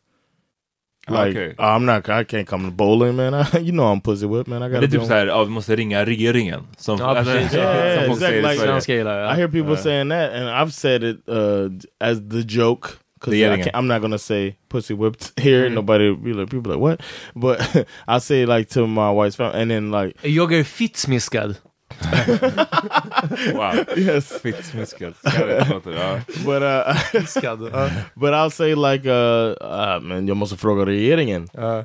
[1.08, 1.56] Ah, like Okay.
[1.58, 3.34] "Oh, I'm not, I can't come to bowling, man.
[3.34, 4.62] I, you know I'm pussy whipped, man.
[4.64, 6.68] I gotta är be typ on- såhär, ah, ja vi måste ringa regeringen.
[6.78, 8.42] Som, Ja, alltså, Yeah, yeah, folk i exactly.
[8.42, 8.82] Sverige.
[8.82, 9.32] Svenska.
[9.32, 11.70] I hear people saying that, and I've said it uh,
[12.00, 13.76] as the joke because I getting can't, it.
[13.76, 15.68] I'm not gonna say pussy whipped here.
[15.70, 15.74] Mm.
[15.74, 17.02] Nobody be like people like what,
[17.36, 21.56] but I say like to my wife's family, and then like Jag är fittsmiskad.
[23.54, 23.86] Wow.
[23.98, 25.14] yes, Fittsmiskat.
[25.24, 26.20] Jag vet inte, ja.
[26.46, 27.60] but uh, Fiskad.
[28.16, 31.84] but I'll say like uh, uh man, jag måste fråga regeringen uh,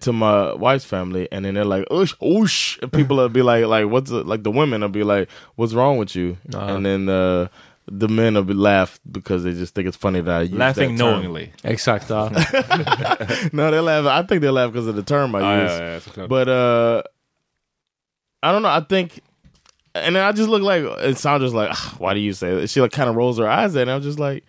[0.00, 2.78] to my wife's family, and then they're like ush ush.
[2.82, 5.74] And people will be like like what's the, like the women will be like what's
[5.74, 7.46] wrong with you, and then uh,
[7.86, 10.96] the men will be laugh because they just think it's funny that I use Laughing
[10.96, 11.22] that term.
[11.22, 11.52] knowingly.
[11.64, 12.28] Exakt, ja.
[13.52, 14.06] no, they laugh.
[14.06, 16.06] I think they laugh because of the term I Ja, use.
[16.16, 16.26] ja, ja.
[16.28, 17.02] But uh,
[18.42, 18.68] I don't know.
[18.68, 19.20] I think,
[19.94, 22.68] and then I just look like, and Sandra's like, "Ah, why do you say that?
[22.70, 23.82] She like kind of rolls her eyes at it.
[23.82, 24.44] And I'm just like,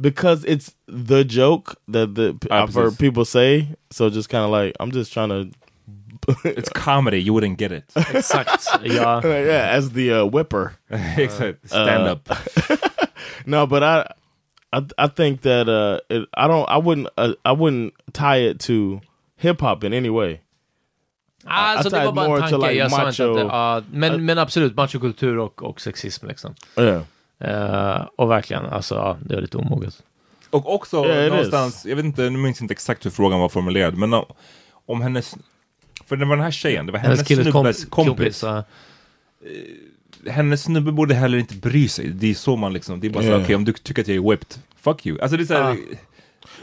[0.00, 3.68] because it's the joke that the I've heard people say.
[3.90, 5.50] So just kind of like, I'm just trying to,
[6.44, 7.84] It's comedy, you wouldn't get it.
[7.96, 9.20] Exakt, ja.
[9.24, 10.76] yeah, as the uh, whipper.
[10.90, 11.68] Exakt.
[11.68, 12.28] Stand Uh, up.
[13.44, 14.12] No, but I,
[14.72, 18.60] I, I think that uh, it, I don't, I wouldn't, uh, I wouldn't tie it
[18.60, 19.00] to
[19.36, 20.40] hip hop in any way.
[21.44, 24.24] Alltså det var bara en tanke, like, jag sa inte att det, macho- ja, men,
[24.24, 26.54] men absolut, machokultur och, och sexism liksom.
[26.78, 27.02] Yeah.
[27.40, 30.02] Eh, och verkligen, alltså ja, det är lite omoget.
[30.50, 33.96] Och också Yeah, någonstans, jag vet inte, nu minns inte exakt hur frågan var formulerad,
[33.98, 34.24] men om,
[34.86, 35.34] om hennes,
[36.06, 37.86] för det var den här tjejen, det var hennes, Hennes snubbes kompis.
[37.90, 38.42] kompis.
[38.42, 38.64] ja.
[40.30, 42.08] Hennes snubbe borde heller inte bry sig.
[42.08, 43.42] Det är så man liksom, det är bara Yeah.
[43.42, 45.20] okej om du tycker att jag är whipped, fuck you.
[45.20, 45.76] Alltså det är såhär, Ah.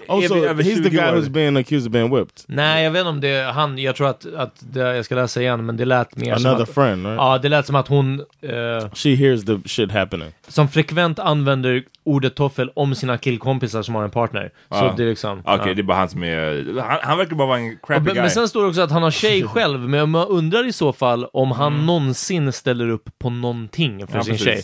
[0.10, 1.16] Also, Över- över he's the 20 guy år.
[1.16, 2.43] who's being accused of being whipped.
[2.47, 5.16] Nej, jag vet inte om det är han, jag tror att, att det, jag ska
[5.16, 7.18] läsa igen, men det lät mer som Another att, friend, right?
[7.18, 10.32] Ja, det lät som att hon, eh, She hears the shit happening.
[10.47, 14.51] som frekvent använder ordet toffel om sina killkompisar som har en partner.
[14.70, 14.93] Så Ja.
[14.97, 15.39] det är liksom...
[15.45, 15.74] okej ja.
[15.74, 18.22] det är bara han som är, han, han verkar bara vara en crappy men, guy.
[18.22, 20.93] men sen står det också att han har tjej själv, men man undrar i så
[20.93, 24.45] fall om han någonsin ställer upp på någonting för Ja, sin precis.
[24.47, 24.64] tjej.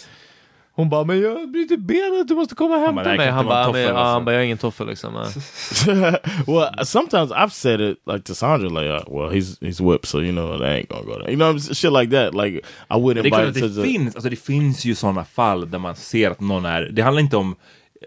[0.75, 3.29] Hon bara, men jag bryter benet, du måste komma och hämta bara, "Nej, mig.
[3.29, 5.13] Han bara, toffel, han alltså." bara, jag är ingen toffel liksom.
[6.47, 10.21] Well, sometimes I've said it like to Sandra, like, uh, well, he's he's whipped, so
[10.21, 11.31] you know that ain't gonna go there.
[11.31, 12.33] You know, shit like that.
[12.33, 13.83] Like, I wouldn't Det invite det the.
[13.83, 17.21] finns, alltså det finns ju sådana fall där man ser att någon är, det handlar
[17.21, 17.55] inte om,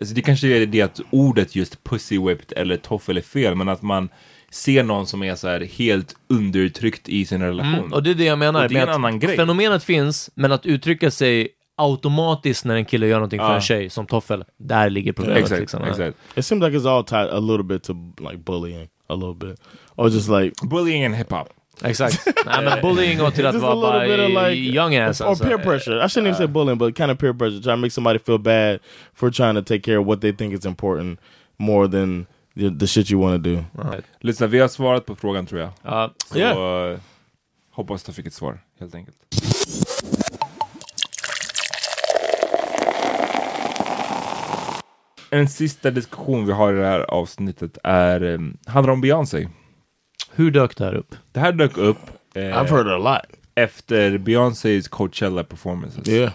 [0.00, 3.68] alltså det kanske är det att ordet just pussy whipped eller toffel är fel, men
[3.68, 4.08] att man
[4.50, 7.74] ser någon som är så här helt undertryckt i sin relation.
[7.74, 8.62] Mm, och det är det jag menar.
[8.64, 9.36] Och det är en annan grej.
[9.36, 11.48] Fenomenet finns, men att uttrycka sig
[11.78, 15.42] automatiskt när en kille gör någonting för en tjej, som toffel, där ligger problemet.
[15.42, 15.84] Exakt, liksom.
[15.84, 16.16] exakt.
[16.34, 19.60] It seems like it's all tied a little bit to like bullying, a little bit,
[19.96, 21.48] or just like Bullying and hiphop.
[21.84, 22.26] Exakt.
[22.46, 24.94] Nej men bullying och till att just a vara little bara bit of like young
[24.96, 25.44] ass or alltså.
[25.44, 25.96] peer pressure.
[26.04, 28.38] I shouldn't even say bullying, but kind of peer pressure, trying to make somebody feel
[28.38, 28.78] bad
[29.14, 31.20] for trying to take care of what they think is important
[31.56, 32.26] more than
[32.56, 33.64] the, the shit you want to do.
[33.92, 34.04] Right.
[34.20, 35.70] Lyssna, vi har svarat på frågan tror jag.
[35.82, 36.14] Ja.
[36.32, 36.92] Så Yeah.
[36.92, 36.98] eh,
[37.70, 39.16] hoppas du fick ett svar, helt enkelt.
[45.30, 49.48] En sista diskussion vi har i det här avsnittet är, eh, handlar om Beyoncé.
[50.32, 51.14] Hur dök det här upp?
[51.32, 51.98] Det här dök upp
[52.34, 53.38] eh, I've heard a lot.
[53.54, 56.08] efter Beyoncés Coachella performances.
[56.08, 56.32] Yeah.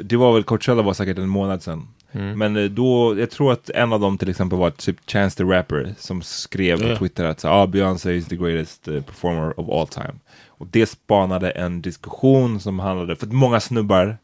[0.00, 1.88] Det var väl, Coachella var säkert en månad sedan.
[2.12, 5.42] Men eh, då, jag tror att en av dem till exempel var typ Chance the
[5.44, 6.98] Rapper som skrev på Yeah.
[6.98, 10.14] Twitter att ah, Beyoncé is the greatest eh, performer of all time.
[10.48, 14.18] Och det spanade en diskussion som handlade, för att många snubbar,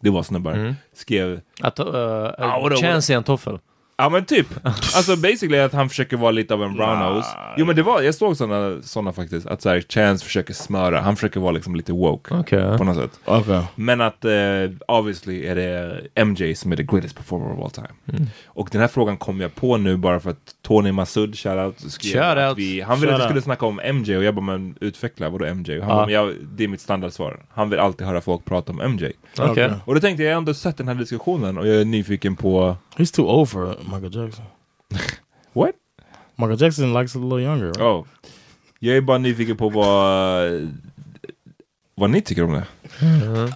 [0.00, 3.58] det var snubbar, skrev Att uh, Chance är en toffel?
[3.98, 4.46] Ja men typ.
[4.64, 7.28] Alltså basically att han försöker vara lite av en brownose.
[7.56, 9.46] Jo men det var, jag såg sådana såna faktiskt.
[9.46, 12.34] Att så här, Chance försöker smöra, han försöker vara liksom lite woke.
[12.34, 12.78] Okej.
[12.78, 13.20] På något sätt.
[13.26, 13.62] Okay.
[13.74, 14.32] Men att eh,
[14.88, 18.26] obviously är det MJ som är the greatest performer of all time.
[18.46, 22.12] Och den här frågan kom jag på nu bara för att Tony Masud, shoutout, skrev
[22.12, 22.52] Shoutout.
[22.52, 25.28] att vi, han ville att vi skulle snacka om MJ och jag bara men utveckla,
[25.28, 25.80] vadå MJ?
[25.80, 27.40] Han men jag, det är mitt standardsvar.
[27.50, 29.12] Han vill alltid höra folk prata om MJ.
[29.38, 29.72] Okej.
[29.84, 32.36] Och då tänkte jag, jag har ändå sett den här diskussionen och jag är nyfiken
[32.36, 34.44] på, He's too old for Michael Jackson.
[35.52, 35.76] what?
[36.38, 37.68] Michael Jackson likes a little younger.
[37.68, 37.80] Right?
[37.80, 38.06] Oh.
[38.80, 40.72] Jag är bara nyfiken på vad,
[41.94, 42.66] vad ni tycker om det.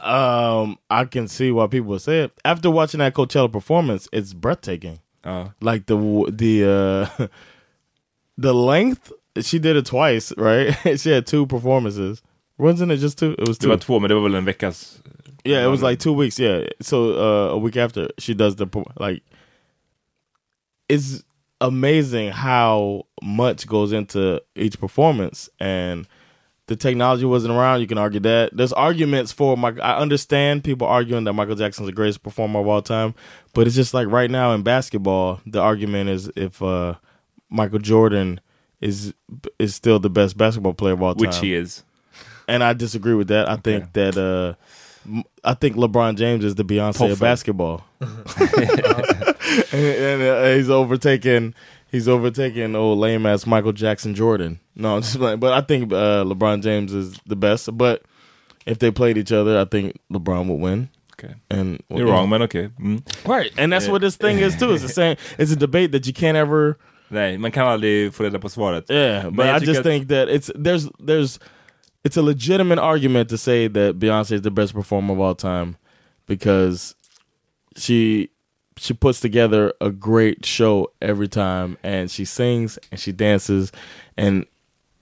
[0.05, 2.33] Um, I can see why people would say it.
[2.45, 4.99] After watching that Coachella performance, it's breathtaking.
[5.25, 5.53] Ja.
[5.61, 5.97] Like the
[6.39, 7.07] the uh,
[8.43, 9.13] the length.
[9.43, 10.75] She did it twice, right?
[11.01, 12.23] she had two performances.
[12.59, 13.33] Wasn't it just two?
[13.39, 13.67] It was two.
[13.67, 15.03] Det var två, men det var väl en veckas...
[15.45, 16.39] yeah, it was like two weeks.
[16.39, 16.65] Yeah.
[16.81, 18.67] So uh, a week after she does the
[18.99, 19.23] like.
[20.89, 21.23] it's
[21.61, 26.09] amazing how much goes into each performance and
[26.69, 30.87] the technology wasn't around you can argue that there's arguments for my i understand people
[30.87, 33.15] arguing that michael jackson's the greatest performer of all time
[33.53, 36.95] but it's just like right now in basketball the argument is if uh
[37.51, 38.41] michael jordan
[38.81, 39.13] is
[39.59, 41.85] is still the best basketball player of all time Which he is.
[42.49, 44.55] and i disagree with that i think that uh
[45.45, 48.13] I think LeBron James is the Beyonce of basketball, and,
[49.73, 51.55] and, uh, he's overtaken.
[51.91, 54.61] He's overtaken old lame ass Michael Jackson Jordan.
[54.77, 55.41] No, I'm just playing.
[55.41, 57.77] But I think uh, LeBron James is the best.
[57.77, 58.03] But
[58.65, 60.89] if they played each other, I think LeBron would win.
[61.23, 61.35] Okay.
[61.51, 62.71] And You're wrong, men okej.
[62.79, 63.29] Mm.
[63.29, 63.51] right?
[63.59, 64.73] And that's what this thing is too.
[64.73, 65.17] It's the same.
[65.39, 66.79] It's a debate that you can't ever.
[67.11, 68.91] Nej, man kan aldrig få reda på svaret.
[68.91, 71.41] Yeah, but Men I just think that it's there's there's
[72.05, 75.77] it's a legitimate argument to say that Beyonce is the best performer of all time
[76.27, 76.95] because
[77.77, 78.31] she
[78.77, 83.71] she puts together a great show every time and she sings and she dances
[84.17, 84.47] and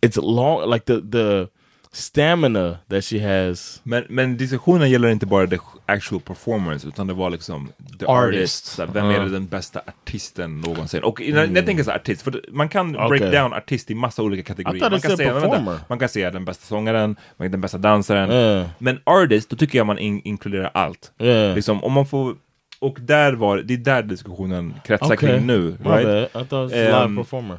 [0.03, 1.51] it's long like the the
[1.93, 7.15] stamina that she has Men, men diskussionen gäller inte bara the actual performance, utan det
[7.15, 7.69] var liksom
[7.99, 8.79] the Artist.
[8.81, 8.95] artist.
[8.97, 9.19] Vem är Ja.
[9.21, 11.03] det den bästa artisten någonsin?
[11.03, 13.31] Och när jag tänker så artist, för man kan break Okay.
[13.31, 14.91] down artist i massa olika kategorier.
[14.91, 18.31] Man kan, säga, vänta, man kan säga den bästa sångaren, man- den bästa dansaren.
[18.31, 18.67] Yeah.
[18.79, 21.13] Men artist, då tycker jag man in, inkluderar allt.
[21.19, 21.55] Yeah.
[21.55, 22.37] Liksom, om man får,
[22.81, 25.17] och där var, det är där diskussionen kretsar Okay.
[25.31, 25.77] kring nu.
[25.85, 26.31] Right?
[26.31, 27.59] I thought it was Um, live performer.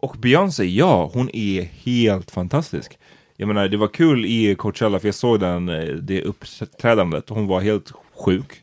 [0.00, 2.98] Och Beyoncé, ja, hon är helt fantastisk.
[3.36, 7.46] Jag menar, det var kul i Coachella, för jag såg den, eh, det uppträdandet, hon
[7.46, 7.92] var helt
[8.24, 8.62] sjuk.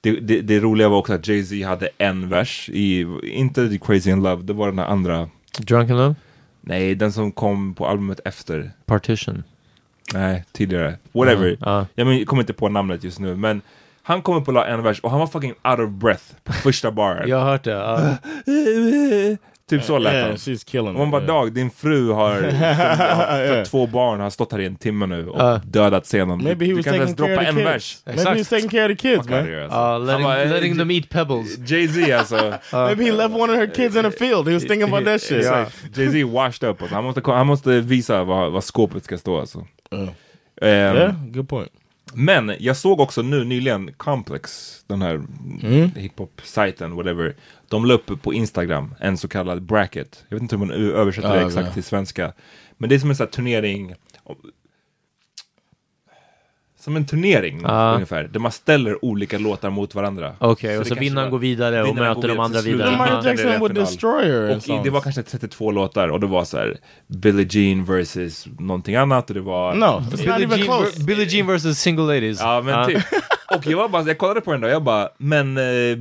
[0.00, 4.10] Det, det, det roliga var också att Jay-Z hade en vers i, inte The Crazy
[4.10, 6.14] in Love, det var den här andra, Drunken Love?
[6.60, 8.70] nej, den som kom på albumet efter.
[8.86, 9.44] Partition?
[10.14, 10.98] Nej, tidigare.
[11.12, 11.56] Whatever.
[11.60, 11.86] Ja.
[11.94, 13.60] Jag, men, jag kommer inte på namnet just nu, men
[14.02, 17.28] han kommer på en vers och han var fucking out of breath på första baren.
[17.28, 17.70] Jag har hört det.
[17.70, 18.16] ja.
[19.70, 20.36] typ så lät Yeah, han.
[20.36, 21.34] she's Och man bara, yeah.
[21.34, 23.48] Dag, din fru har, Yeah.
[23.48, 25.60] fött två barn, har stått här i en timme nu och Ja.
[25.64, 26.44] dödat scenen.
[26.44, 27.98] Maybe he du was kan inte ens droppa en vers.
[28.06, 29.44] Maybe he was taking care of the kids, man.
[29.44, 29.78] here, alltså.
[29.78, 31.58] Ja, letting, bara, eh, letting them eat pebbles.
[31.70, 32.54] Jay-Z alltså.
[32.72, 34.48] Maybe he left one of her kids in a field.
[34.48, 35.38] He was thinking about that shit.
[35.38, 35.96] Exakt.
[35.96, 36.80] Jay-Z washed up.
[36.82, 36.94] Alltså.
[36.94, 39.66] Han, måste, han måste visa vad, vad skåpet ska stå alltså.
[39.92, 40.08] Mm.
[40.62, 41.70] Ehm, Yeah, good point.
[42.14, 45.14] Men jag såg också nu nyligen Complex, den här
[45.62, 45.90] Mm.
[45.96, 47.34] hiphop-sajten, whatever.
[47.68, 50.24] De la upp på Instagram en så kallad bracket.
[50.28, 52.32] Jag vet inte hur man översätter det exakt till svenska.
[52.78, 53.94] Men det är som en sån här turnering.
[56.86, 57.92] Som en turnering Ja.
[57.94, 58.24] ungefär.
[58.32, 60.32] Där man ställer olika låtar mot varandra.
[60.38, 62.90] Okej, Så och så vinnaren går vidare och möter går de andra till vidare.
[62.90, 63.22] Ja, Michael Ja.
[63.22, 63.84] det är Jackson would final.
[63.86, 64.50] destroy her.
[64.50, 66.76] in Och i, det var kanske 32 låtar och det var så här
[67.06, 69.74] Billie Jean versus någonting annat och det var...
[69.74, 71.04] No, it's not Billie even Jean, close.
[71.04, 72.40] Billie Jean versus single ladies.
[72.40, 73.02] Ja men typ.
[73.56, 75.96] Och jag var bara, jag kollade på den då, jag bara, men eh,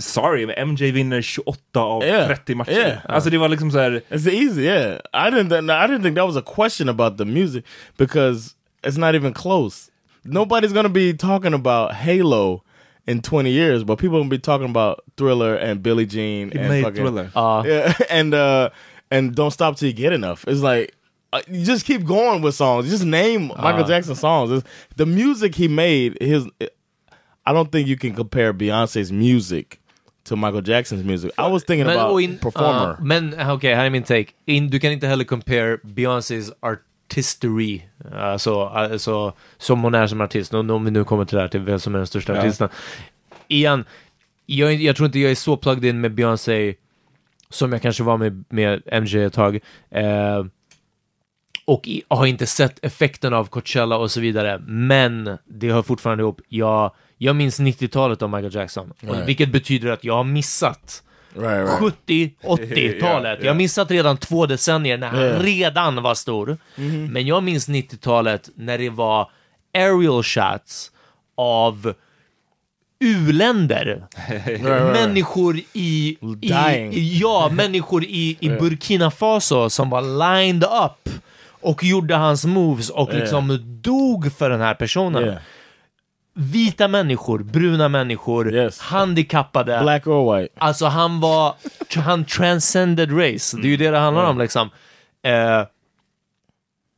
[0.00, 2.70] sorry, men MJ vinner 28 av Yeah, 30 matcher.
[2.72, 2.96] yeah.
[3.08, 4.96] Alltså det var liksom så här, It's easy, yeah.
[5.28, 5.52] I didn't.
[5.56, 7.64] I didn't think that was a question about the music
[7.98, 8.50] because
[8.86, 9.90] it's not even close.
[10.28, 12.62] Nobody's gonna be talking about Halo
[13.06, 16.68] in twenty years, but people gonna be talking about Thriller and Billie Jean he and
[16.68, 17.30] made fucking Thriller.
[17.34, 17.62] Ja.
[17.64, 18.70] yeah, and uh,
[19.10, 20.44] and don't stop till you get enough.
[20.48, 20.94] It's like
[21.32, 22.88] uh, you just keep going with songs.
[22.90, 24.50] Just name Michael Jackson songs.
[24.50, 24.66] It's,
[24.96, 26.46] the music he made, his.
[27.44, 29.80] I don't think you can compare Beyonce's music
[30.24, 31.32] to Michael Jackson's music.
[31.38, 32.96] I was thinking Men, about och in- performer.
[32.98, 34.26] ja, men okej, här är min take.
[34.46, 36.50] In, du kan inte heller compare Beyoncés
[37.06, 37.82] artistry,
[38.14, 41.60] alltså, alltså som hon är som artist, om vi nu kommer till det här, till
[41.60, 42.40] vem som är den största Ja.
[42.40, 42.68] artisten.
[43.48, 43.84] Igen,
[44.46, 46.74] jag, jag tror inte jag är så plugged in med Beyoncé
[47.50, 49.58] som jag kanske var med, med MJ ett tag.
[49.90, 50.44] Eh,
[51.64, 56.22] och i, har inte sett effekten av Coachella och så vidare, men det hör fortfarande
[56.22, 56.40] ihop.
[56.48, 59.28] Jag, jag minns 90-talet av Michael Jackson, Right.
[59.28, 61.02] vilket betyder att jag har missat
[61.36, 61.78] right, right.
[61.78, 63.38] 70, 80-talet.
[63.42, 66.58] Jag har missat redan två decennier när han redan var stor.
[67.10, 69.30] Men jag minns 90-talet när det var
[69.74, 70.90] aerial shots
[71.36, 71.94] av
[73.00, 74.06] u-länder.
[74.92, 76.16] Människor i,
[76.92, 81.14] i, ja, människor i, i Burkina Faso som var lined up
[81.60, 85.36] och gjorde hans moves och liksom dog för den här personen.
[86.38, 88.80] Vita människor, bruna människor, Yes.
[88.80, 89.80] handikappade.
[89.82, 90.54] Black or white.
[90.58, 91.54] Alltså han var,
[91.96, 93.56] han transcended race.
[93.56, 94.70] Det är ju det det handlar om liksom.
[95.22, 95.62] Eh,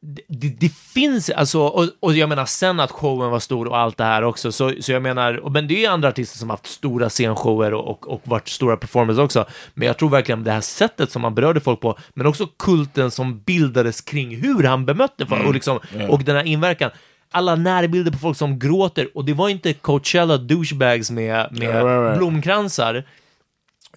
[0.00, 3.78] det, det, det finns, alltså, och, och jag menar sen att showen var stor och
[3.78, 6.50] allt det här också, så, så jag menar, men det är ju andra artister som
[6.50, 10.52] haft stora scenshower och, och, och varit stora performers också, men jag tror verkligen det
[10.52, 14.86] här sättet som han berörde folk på, men också kulten som bildades kring hur han
[14.86, 15.78] bemötte folk och, liksom,
[16.08, 16.90] och den här inverkan.
[17.30, 21.84] Alla närbilder på folk som gråter, och det var inte Coachella douchebags med, med Ja,
[21.84, 22.18] right, right.
[22.18, 23.04] blomkransar,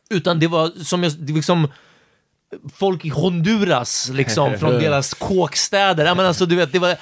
[0.10, 1.68] Utan det var som jag, det var liksom
[2.74, 6.06] folk i Honduras, liksom, från deras kåkstäder.
[6.06, 6.96] Ja, men alltså, du vet, det var...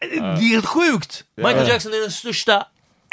[0.00, 1.24] Det är helt sjukt!
[1.36, 2.66] Michael Jackson är den största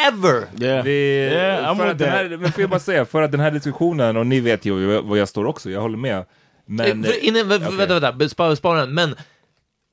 [0.08, 0.64] ever!
[0.66, 0.84] Yeah.
[0.84, 3.32] Vi, Yeah, I'm för with att den här, men får jag bara säga, för att
[3.32, 6.26] den här diskussionen, och ni vet ju var jag står också, jag håller med.
[6.66, 7.78] Men, Eh, för, innan, okej.
[7.78, 8.94] Vänta, vänta, spara, spara den.
[8.94, 9.16] Men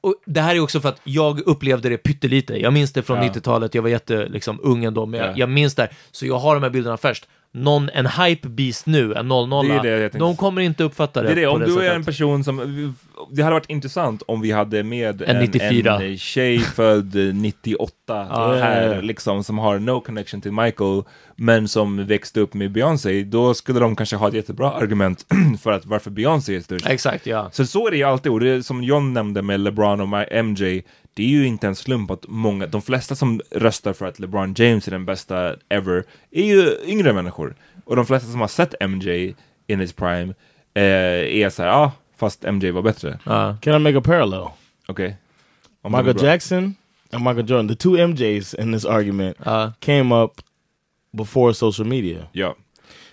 [0.01, 2.55] och det här är också för att jag upplevde det pyttelite.
[2.63, 3.23] Jag minns det från Ja.
[3.33, 5.27] 90-talet, jag var jätte, liksom, ung ändå, men Ja.
[5.27, 5.89] jag, jag minns det.
[6.11, 7.29] Så jag har de här bilderna först.
[7.53, 10.19] Någon, en hype beast nu, en 00 Det är det jag tänkte.
[10.19, 12.45] de kommer inte uppfatta det, Det är det, på om det du är en person
[12.45, 12.95] som...
[13.31, 16.03] Det hade varit intressant om vi hade med En 94.
[16.03, 19.01] en tjej född 98 Ja, här, ja.
[19.01, 21.03] liksom, som har no connection till Michael,
[21.37, 25.27] men som växte upp med Beyoncé, då skulle de kanske ha ett jättebra argument
[25.63, 26.87] för att varför Beyoncé är störst.
[26.87, 27.49] Exakt, ja.
[27.53, 30.45] Så så är det ju alltid, och det är som John nämnde med LeBron och
[30.45, 30.83] MJ,
[31.19, 34.55] det är ju inte en slump att många, de flesta som röstar för att LeBron
[34.57, 37.57] James är den bästa ever, är ju yngre människor.
[37.85, 39.35] Och de flesta som har sett MJ
[39.67, 40.35] in his prime
[40.75, 40.83] eh,
[41.43, 43.19] är såhär, ja, ah, fast MJ var bättre.
[43.25, 43.57] ja.
[43.63, 44.49] Can I make a parallel?
[44.89, 45.17] Okej.
[45.83, 46.25] Om går Michael.
[46.27, 46.75] Jackson
[47.13, 49.73] and Michael Jordan, the two MJs in this argument, Ja.
[49.81, 50.33] came up
[51.13, 52.29] before social media.
[52.33, 52.55] Ja.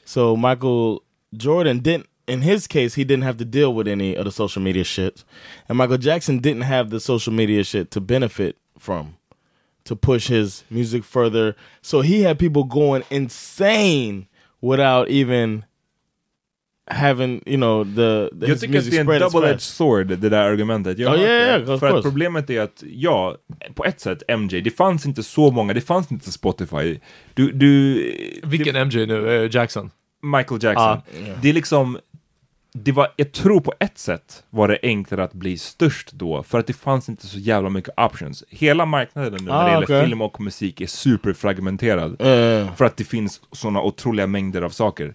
[0.06, 1.00] So Michael
[1.32, 4.62] Jordan didn't in his case he didn't have to deal with any of the social
[4.62, 5.24] media shit.
[5.70, 9.16] And Michael Jackson didn't have the social media shit to benefit from
[9.86, 11.56] to push his music further.
[11.82, 14.28] So he had people going insane
[14.62, 15.66] without even
[16.88, 19.34] having, you know, the, the Jag his tycker att music det är en spread as
[19.34, 21.00] double-edged sword, det där argumentet.
[21.00, 21.74] Jag Oh, yeah, hört yeah, det.
[21.74, 22.10] of För att course.
[22.10, 23.36] problemet är att, ja,
[23.76, 27.00] på ett sätt MJ, det fanns inte så många, det fanns inte Spotify.
[27.34, 28.42] Du, du...
[28.44, 29.44] Vilken MJ nu?
[29.44, 29.92] Eh, Jackson?
[30.22, 31.02] Michael Jackson.
[31.42, 31.98] Det är liksom,
[32.78, 36.60] det var, jag tror på ett sätt var det enklare att bli störst då, för
[36.60, 38.44] att det fanns inte så jävla mycket options.
[38.50, 40.06] Hela marknaden nu när Ah, det gäller okej.
[40.06, 42.12] film och musik är superfragmenterad.
[42.12, 45.14] Uh, För att det finns sådana otroliga mängder av saker.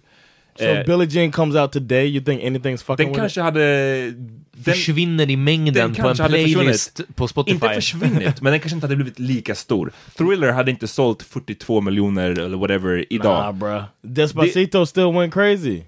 [0.55, 3.17] so Eh, Billie Jean comes out today, you think anything's fucking den with it?
[3.17, 4.11] kanske hade...
[4.53, 7.53] Den, försvinner i mängden den på en kanske playlist på Spotify.
[7.55, 9.91] inte försvunnit, men den kanske inte hade blivit lika stor.
[10.17, 13.43] Thriller hade inte sålt 42 miljoner eller whatever idag.
[13.43, 13.83] Nah, bruh.
[14.01, 15.81] Despacito still went crazy.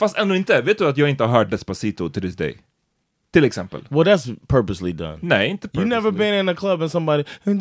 [0.00, 0.62] Fast ändå inte.
[0.62, 2.56] Vet du att jag inte har hört Despacito till this day?
[3.32, 3.80] Till exempel.
[3.88, 5.18] Well, that's purposely done.
[5.20, 6.30] Nej, inte You never purposely.
[6.30, 7.24] been in a club and somebody.
[7.44, 7.56] Nej,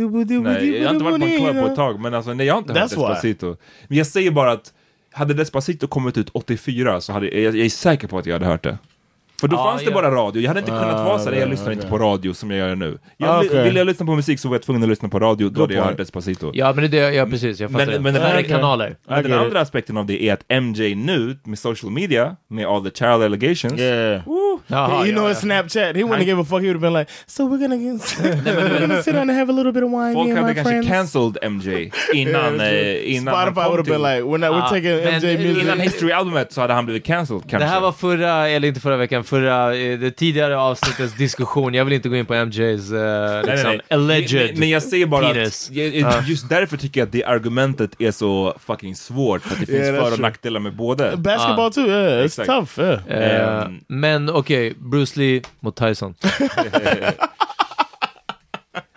[0.81, 2.59] jag har inte varit på en klubb på ett tag, men alltså, nej, jag har
[2.59, 3.07] inte hört That's why.
[3.07, 3.57] Despacito.
[3.87, 4.73] Men jag säger bara att
[5.11, 8.45] hade Despacito kommit ut 84 så hade jag, jag är säker på att jag hade
[8.45, 8.77] hört det.
[9.41, 9.93] För då Ja, fanns det ja.
[9.93, 11.97] bara radio, jag hade inte kunnat Ah, vara såhär, jag lyssnar inte okej.
[11.99, 12.97] på radio som jag gör nu.
[13.17, 13.63] Jag, Ah, okej.
[13.63, 15.73] Vill jag lyssna på musik så var jag tvungen att lyssna på radio, då hade
[15.73, 15.97] jag hört.
[15.97, 16.51] Despacito.
[16.53, 17.99] Ja, men det är det, ja precis, jag fattar Men- det.
[18.01, 18.95] men den här- kanaler.
[19.07, 22.83] Men den andra aspekten av det är att MJ nu, med social media, med all
[22.89, 24.21] the child allegations, Yeah.
[24.67, 25.95] Jaha, you know his Snapchat.
[25.95, 26.61] He wouldn't give a fuck.
[26.61, 28.01] He would have been like, "So we're gonna get,
[28.45, 30.47] we're gonna sit down and have a little bit of wine, folk me and hade
[30.47, 34.37] my kanske friends." cancelled MJ innan, eh, innan han Spotify would have been like, "We're
[34.37, 34.49] not.
[34.49, 37.57] We're Ah, taking MJ music." Innan History-albumet så hade han blivit cancelled kanske.
[37.57, 41.73] Det här var förra, eller inte förra veckan, förra, eh, det tidigare avsnittets diskussion.
[41.73, 43.81] Jag vill inte gå in på MJs, uh, Nej, nej, liksom, nej.
[43.89, 45.69] alleged Men, men jag säger bara penis.
[45.69, 49.59] att, jag- just därför tycker jag att det argumentet är så fucking svårt, för att
[49.59, 51.15] det finns Yeah, för och nackdelar med båda.
[51.17, 51.87] Basketball too.
[51.87, 52.79] Yeah, it's tough.
[52.79, 53.01] Yeah.
[53.07, 53.79] Eh, Ehm.
[53.87, 56.15] men okej, Bruce Lee mot Tyson.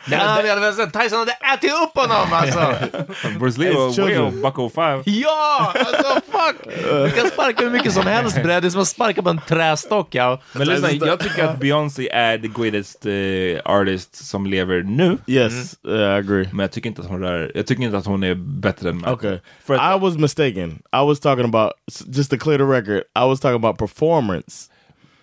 [0.07, 2.75] Nej, han hade väl Tyson hade ätit upp honom alltså!
[3.39, 5.03] Bruce Lee var way Bucko 5.
[5.05, 5.73] Ja!
[5.79, 6.75] Alltså fuck!
[6.91, 9.41] Du kan sparka hur mycket som helst bre, det är som att sparka på en
[9.49, 10.41] trästock ja.
[10.53, 15.19] Men lyssna, jag tycker att Beyoncé är the greatest eh, artist som lever nu.
[15.27, 16.49] Yes, yeah, I agree.
[16.53, 18.97] Men jag tycker inte att hon är, jag tycker inte att hon är bättre än
[18.97, 19.15] Michael.
[19.15, 19.39] Okay.
[19.65, 20.71] För I was mistaken.
[20.71, 23.03] I was talking about s- just to clear the record.
[23.25, 24.69] I was talking about performance.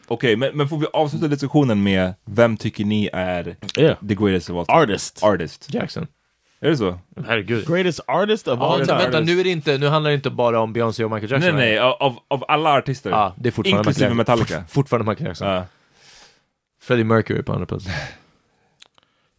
[0.10, 3.98] Okej, men, men får vi avsluta diskussionen med vem tycker ni är Yeah.
[4.08, 4.78] the greatest of all time?
[4.94, 5.24] Artist.
[5.24, 5.74] Artist.
[5.74, 6.08] Jackson.
[6.62, 7.00] Är det så?
[7.28, 7.68] Herregud.
[7.68, 9.04] Greatest artist of Ja, all vänta, time.
[9.12, 11.56] vänta, nu, är det inte, nu handlar det inte bara om Beyoncé och Michael Jackson.
[11.56, 13.10] Nej, nej, av, av alla artister.
[13.10, 14.54] Ja, det är fortfarande Inklusive Michael Metallica.
[14.54, 14.68] Jackson.
[14.68, 15.48] Fortfarande Michael Jackson.
[15.48, 15.66] Ja.
[16.82, 17.86] Freddie Mercury på andra plats.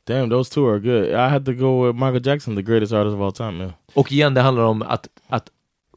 [0.07, 1.05] Damn, those two are good.
[1.11, 3.53] I had to go with Michael Jackson, the greatest artist of all time.
[3.53, 3.73] Man.
[3.95, 5.49] Och igen, det handlar om att, att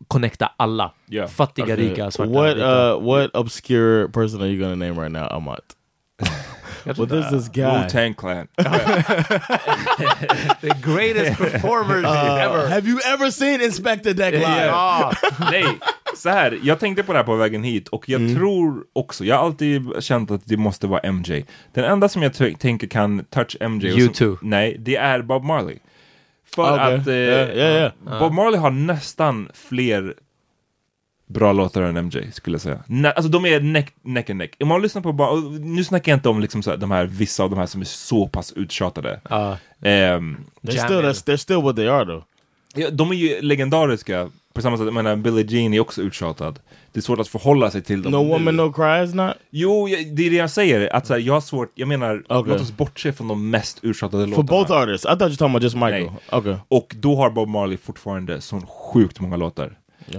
[0.07, 0.91] connecta alla.
[1.05, 1.27] Ja.
[1.27, 2.95] Fattiga, rika, svarta, What vita.
[2.95, 5.59] uh what obscure person are you gonna name right now, Amat?
[6.85, 7.63] What is this guy?
[7.63, 8.47] Wu-Tang Clan.
[10.61, 12.67] The greatest performers ever.
[12.67, 14.65] Have you ever seen Inspector Deck live?
[14.65, 15.11] Ja.
[15.51, 15.65] Nej,
[16.17, 16.59] så här.
[16.63, 18.35] Jag tänkte på det här på vägen hit och jag Mm.
[18.35, 21.45] tror också, jag har alltid känt att det måste vara MJ.
[21.73, 23.91] Den enda som jag tänker kan touch MJ.
[23.91, 24.13] U2.
[24.13, 25.77] Som, nej, det är Bob Marley.
[26.55, 26.95] För Okej.
[26.95, 28.19] att eh, Ja, ja, ja.
[28.19, 30.13] Bob Marley har nästan fler
[31.27, 32.83] bra låtar än MJ, skulle jag säga.
[32.87, 34.55] Nä, alltså de är neck, neck and neck.
[34.59, 37.05] Om man lyssnar på, bara, nu snackar jag inte om liksom så här, de här,
[37.05, 39.19] vissa av de här som är så pass uttjatade.
[39.29, 39.57] Ja.
[39.81, 42.23] Ehm, They're still they're still what they are though.
[42.75, 46.59] Ja, de är ju legendariska, På samma sätt, jag menar, Billie Jean är också uttjatad.
[46.91, 49.33] Det är svårt att förhålla sig till dem No woman, no cry is not?
[49.49, 50.95] Jo, jag- det är det jag säger.
[50.95, 52.51] Att, så här, jag har svårt, jag menar, Okej.
[52.53, 54.59] låt oss bortse från de mest uttjatade For låtarna.
[54.59, 55.05] both artists?
[55.05, 56.03] I thought you were talking about just Michael.
[56.31, 56.39] Nej.
[56.39, 56.55] Okay.
[56.67, 59.77] Och då har Bob Marley fortfarande så sjukt många låtar.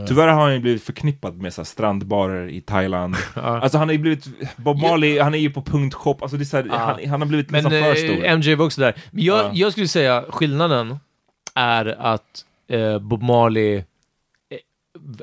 [0.08, 3.16] Tyvärr har han ju blivit förknippad med så här, strandbarer i Thailand.
[3.34, 4.26] Alltså han har ju blivit,
[4.56, 7.28] Bob Marley, han är ju på punktshop, alltså det är så här, han, han har
[7.28, 8.24] blivit Men nästan för stor.
[8.24, 8.94] eh, MJ var också där.
[9.10, 9.50] Men jag, Ja.
[9.54, 10.96] jag skulle säga skillnaden
[11.54, 13.82] är att eh, Bob Marley eh,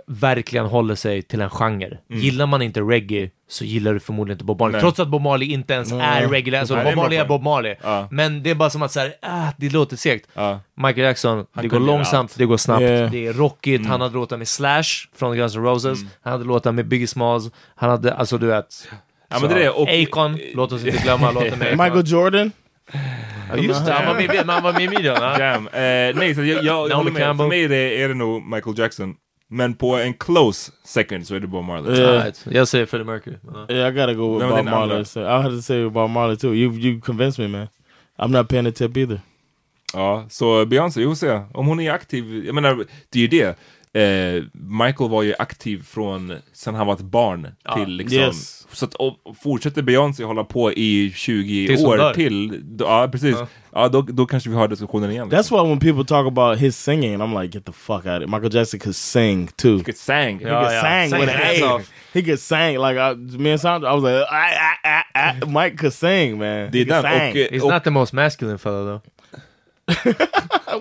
[0.07, 1.97] verkligen håller sig till en genre.
[2.09, 4.71] Gillar man inte reggae så gillar du förmodligen inte Bob Marley.
[4.71, 4.81] Nej.
[4.81, 6.59] Trots att Bob Marley inte ens är reggae.
[6.59, 7.75] Alltså Nej, Bob Marley är Bob Marley.
[7.83, 8.07] Ja.
[8.11, 10.29] Men det är bara som att säga, ah, det låter segt.
[10.33, 10.59] Ja.
[10.75, 12.37] Michael Jackson, det går långsamt, allt.
[12.37, 13.11] det går snabbt, Yeah.
[13.11, 14.83] det är rockigt, han hade låtar med Slash
[15.15, 18.87] från Guns N' Roses, han hade låtar med Biggie Smalls, han hade, alltså du vet,
[19.29, 19.69] Ja, men det är det.
[19.69, 21.85] Och, Akon, låt oss inte glömma låten med Akon.
[21.85, 22.51] Michael Jordan?
[23.49, 25.15] Ja, just det, han var med, han var med i videon.
[25.17, 27.21] Eh, nej, så jag, jag, jag håller med.
[27.21, 27.45] Campbell.
[27.45, 29.15] För mig är det, är det nog Michael Jackson.
[29.53, 31.99] Men på en close second så är det Bob Marley.
[31.99, 32.23] Yeah.
[32.23, 32.45] Right.
[32.51, 33.35] Jag säger Freddie Mercury.
[33.53, 33.65] Ja.
[33.69, 34.65] Yeah, I gotta go with Bob?
[34.65, 35.05] Marley.
[35.05, 36.53] So I had to say Bob Marley too.
[36.53, 37.67] You you convinced me, man.
[38.17, 39.21] I'm not paying a tip either.
[39.93, 41.41] Ja, så Beyoncé, vi får se.
[41.53, 43.57] Om hon är aktiv, jag menar, det är ju det.
[43.93, 48.17] Eh, Michael var ju aktiv från sen han var ett barn till liksom.
[48.19, 48.67] Yes.
[48.73, 53.09] Så att, och, och fortsätter Beyoncé hålla på i 20 Tills år till, då, ja
[53.11, 53.35] precis.
[53.39, 53.47] Ja.
[53.73, 55.29] Ja, då, då kanske vi har diskussionen igen.
[55.31, 58.21] That's why when people talk about his singing, I'm like, get the fuck out of
[58.23, 58.29] it.
[58.29, 59.77] Michael Jackson could sing too.
[59.77, 60.81] He Ja, could ja.
[60.81, 61.75] sang Sang with an A.
[61.75, 61.89] off.
[62.13, 63.91] He could sang like I, me and Sandra.
[63.91, 64.49] I was like, ah,
[64.83, 65.45] ah, ah, ah.
[65.63, 66.71] Mike could sing, man.
[66.71, 67.01] Det He är could den.
[67.03, 67.29] sang.
[67.31, 69.01] Och, eh, He's och, not the most masculine fellow though.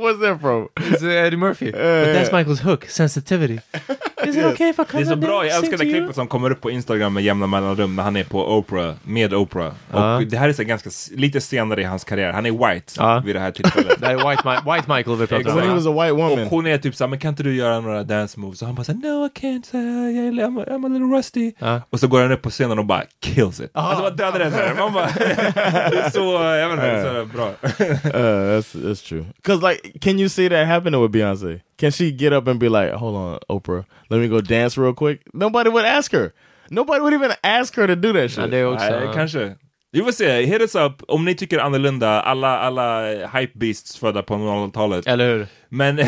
[0.00, 0.68] What's that from?
[0.76, 1.70] It's uh, Eddie Murphy.
[1.72, 1.80] But
[2.14, 3.60] that's Michael's hook, sensitivity.
[4.26, 5.82] Is it okay if I det come är så and bra, jag sing älskar to
[5.84, 5.98] det you?
[5.98, 9.34] klippet som kommer upp på Instagram med jämna mellanrum när han är på Oprah, med
[9.34, 9.72] Oprah.
[9.92, 10.16] Ja.
[10.16, 12.32] Och det här är så ganska, s- lite senare i hans karriär.
[12.32, 13.22] Han är white Ja.
[13.26, 13.96] vid det här tillfället.
[14.00, 15.76] Det här är White, Mi- White Michael vi pratar When he om.
[15.76, 16.38] was a white woman.
[16.44, 18.62] Och hon är typ såhär, men kan inte du göra några dance moves?
[18.62, 21.52] Och han bara såhär, no I can't, uh, I'm, I'm, I'm a little rusty.
[21.58, 21.80] Ja.
[21.90, 23.70] Och så går han upp på scenen och bara kills it.
[23.74, 24.74] Alltså bara dödar den där.
[24.78, 27.46] Man bara, det är så, jag vet inte, det är så bra.
[27.48, 29.26] Uh, that's that's true.
[29.42, 31.60] Cause like, can you see that happening with Beyonce?
[31.78, 34.94] Can she get up and be like, "Hold on, Oprah, let me go dance real
[34.94, 35.20] quick"?
[35.34, 36.32] Nobody would ask her.
[36.70, 38.50] Nobody would even ask her to do that Ja, shit.
[38.50, 38.90] det är också...
[38.90, 39.56] Nej, kanske.
[39.92, 44.22] Vi får se, hit us up om ni tycker annorlunda, alla, alla hype beasts födda
[44.22, 45.06] på 00-talet.
[45.06, 45.46] Eller hur?
[45.68, 46.00] Men,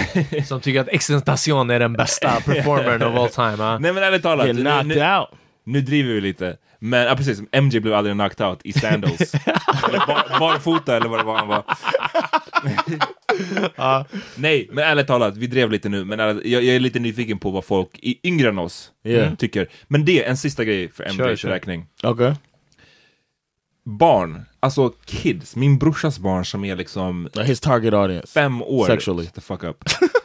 [0.46, 3.64] Som tycker att Extentation är den bästa performern of all time.
[3.64, 3.78] Ja.
[3.78, 5.28] nej men ärligt talat, Get knocked nu, out.
[5.64, 6.56] Nu driver vi lite.
[6.78, 9.34] Men ja, precis, MJ blev aldrig knocked out i sandals.
[9.88, 11.64] eller bar, barfota eller vad det var han var.
[14.36, 17.38] Nej, men ärligt talat, vi drev lite nu, men ärligt, jag, jag är lite nyfiken
[17.38, 19.34] på vad folk i, yngre än oss Yeah.
[19.34, 19.68] tycker.
[19.88, 21.48] Men det är en sista grej för MJs Kör, kör.
[21.48, 21.86] räkning.
[22.02, 22.34] Okay.
[23.84, 28.26] Barn, alltså kids, min brorsas barn som är liksom his target audience.
[28.26, 28.86] fem år.
[28.86, 29.24] Sexually.
[29.24, 29.84] Shut the fuck up.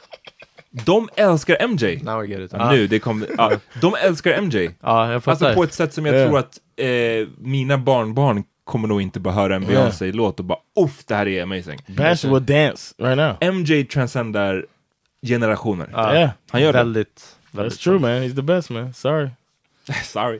[0.86, 2.04] De älskar MJ.
[2.04, 2.52] Now I get it.
[2.54, 3.52] Ja, Nu, det kom, ja,
[3.82, 4.70] de älskar MJ.
[4.82, 5.46] Ja, jag fattar.
[5.46, 6.28] Alltså på ett sätt som jag Yeah.
[6.28, 11.06] tror att eh, mina barnbarn kommer nog inte bara höra en Beyoncé-låt och bara uff,
[11.06, 11.80] det här är amazing.
[11.88, 13.54] Bash will dance right now.
[13.54, 14.66] MJ transcendar
[15.28, 15.90] generationer.
[15.92, 16.30] Ja, Yeah.
[16.50, 16.78] Han gör det.
[16.80, 17.74] väldigt, väldigt.
[17.80, 18.10] That's true, man.
[18.12, 18.94] He's the best, man.
[18.94, 19.30] Sorry.
[20.04, 20.40] Sorry.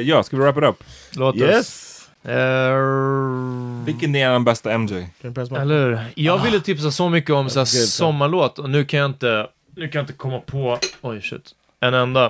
[0.00, 0.84] Ja, ska vi wrap it up?
[1.12, 1.83] Låt oss...
[2.24, 5.08] Eh, Vilken är den bästa MJ?
[5.22, 5.98] Eller hur?
[6.14, 9.46] Jag ville tipsa så mycket om så här good, sommarlåt och nu kan jag inte,
[9.76, 11.50] nu kan jag inte komma på, oj shit,
[11.80, 12.26] en enda.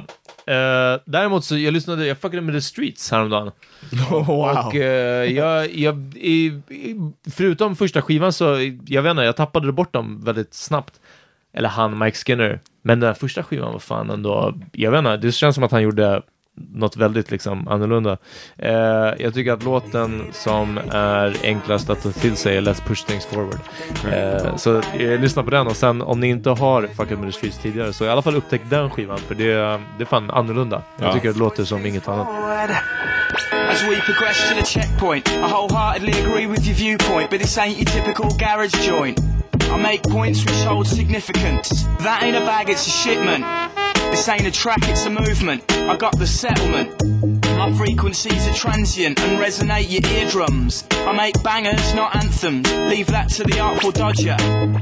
[0.47, 3.51] Eh, däremot så, jag lyssnade, jag fuckade med The Streets häromdagen.
[4.11, 4.66] Oh, wow.
[4.66, 6.97] Och eh, jag, jag i, i,
[7.30, 8.45] förutom första skivan så,
[8.86, 11.01] jag vet inte, jag tappade bort dem väldigt snabbt.
[11.53, 12.61] Eller han, Mike Skinner.
[12.82, 15.72] Men den här första skivan var fan ändå, jag vet inte, det känns som att
[15.72, 16.22] han gjorde
[16.74, 18.16] något väldigt liksom annorlunda.
[18.59, 18.72] Eh,
[19.18, 23.26] jag tycker att låten som är enklast att ta till sig är Let's Push Things
[23.26, 23.59] Forward.
[24.12, 27.38] Eh, så eh, lyssna på den och sen om ni inte har Fuckat med the
[27.38, 29.44] Streets tidigare så i alla fall upptäck den skivan för det,
[29.98, 30.82] det är fan annorlunda.
[30.98, 31.12] Jag Ja.
[31.12, 32.28] tycker det låter som inget annat.
[33.70, 37.76] As we progress to the checkpoint, I wholeheartedly agree with your viewpoint, but this ain't
[37.78, 39.18] your typical garage joint.
[39.74, 41.84] I make points which hold significance.
[42.05, 43.44] That ain't a bag, it's a shipment.
[44.14, 45.64] This ain't a track, it's a movement.
[45.72, 47.02] I got the settlement.
[47.58, 50.84] My frequencies are transient and resonate your eardrums.
[50.92, 52.72] I make bangers, not anthems.
[52.88, 54.36] Leave that to the artful dodger.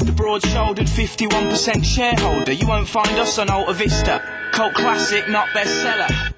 [0.04, 2.52] The broad-shouldered 51% shareholder.
[2.52, 4.22] You won't find us on Alta Vista.
[4.52, 6.34] Cult classic, not bestseller.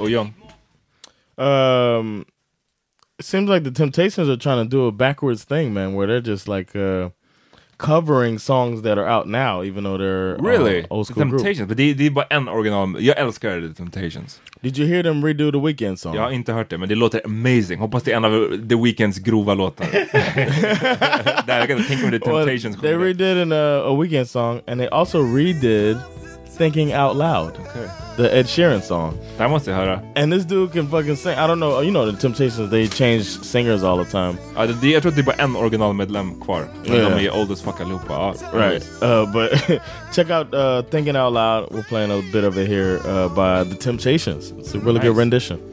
[0.00, 0.34] Oh, John?
[1.38, 2.26] Um,
[3.20, 6.20] it seems like the Temptations are trying to do a backwards thing, man, where they're
[6.20, 7.10] just like uh,
[7.86, 10.86] covering songs that are out now, even though they're uh, Really?
[10.90, 11.42] old The school group.
[11.42, 12.96] Temptations, men det, det är bara en original.
[13.00, 14.40] Jag älskar The Temptations.
[14.60, 16.14] Did you hear them redo the Weeknd song?
[16.14, 17.78] Jag har inte hört det, men det låter amazing.
[17.78, 19.86] Hoppas det är en av The Weeknds grova låtar.
[21.46, 23.04] Där, jag kan tänka mig The Well, Temptations they kommer.
[23.06, 25.96] redid an, uh, a Weekend song, and they also redid
[26.58, 27.52] "Thinking Out Loud,"
[28.16, 29.14] the Ed Sheeran song.
[29.38, 30.00] Här måste jag höra.
[30.16, 31.32] And this dude can fucking sing.
[31.32, 31.82] I don't know.
[31.82, 32.70] You know the Temptations?
[32.70, 34.34] They change singers all the time.
[34.56, 36.64] Ja, det, jag tror att det är bara en originalmedlem kvar.
[36.84, 37.16] Yeah.
[37.16, 38.34] de är old as fuck allihopa.
[38.52, 38.82] Right.
[39.02, 39.50] Uh, but
[40.14, 43.70] check out uh, "Thinking Out Loud." We're playing a bit of it here uh, by
[43.70, 44.52] the Temptations.
[44.58, 45.71] It's a really good rendition.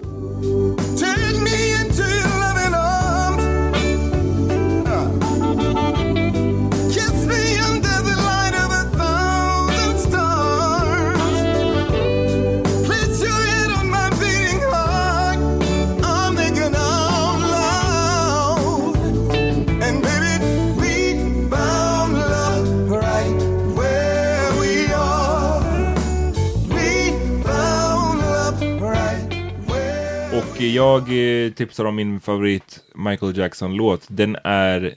[30.79, 31.01] Jag
[31.45, 34.05] eh, tipsar om min favorit Michael Jackson-låt.
[34.07, 34.95] Den är...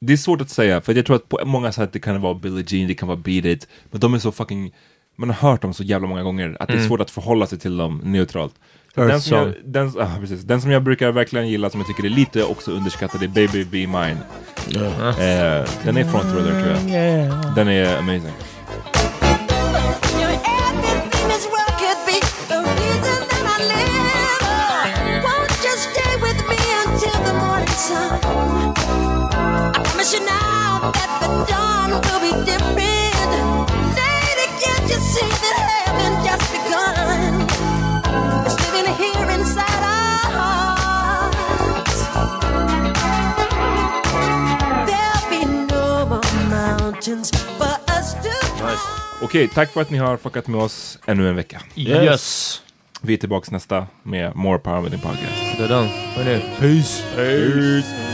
[0.00, 2.34] Det är svårt att säga, för jag tror att på många sätt det kan vara
[2.34, 4.74] Billie Jean, det kan vara Beat It, men de är så fucking...
[5.16, 6.88] Man har hört dem så jävla många gånger att det är Mm.
[6.88, 8.54] svårt att förhålla sig till dem neutralt.
[8.94, 10.42] Den som, jag, den, ah, precis.
[10.42, 13.64] den som jag brukar verkligen gilla, som jag tycker är lite också underskattad, är Baby
[13.64, 14.18] Be Mine.
[15.08, 17.54] Eh, den är från Thriller tror jag.
[17.54, 18.32] Den är amazing.
[49.22, 51.62] Okej, tack för att ni har fuckat med oss ännu en vecka.
[51.76, 52.60] Yes.
[53.06, 55.58] Vi är tillbaka nästa med More Power with the Podcast.
[55.58, 55.86] Det är den.
[55.88, 57.02] Hörni, peace.
[57.16, 58.13] Peace.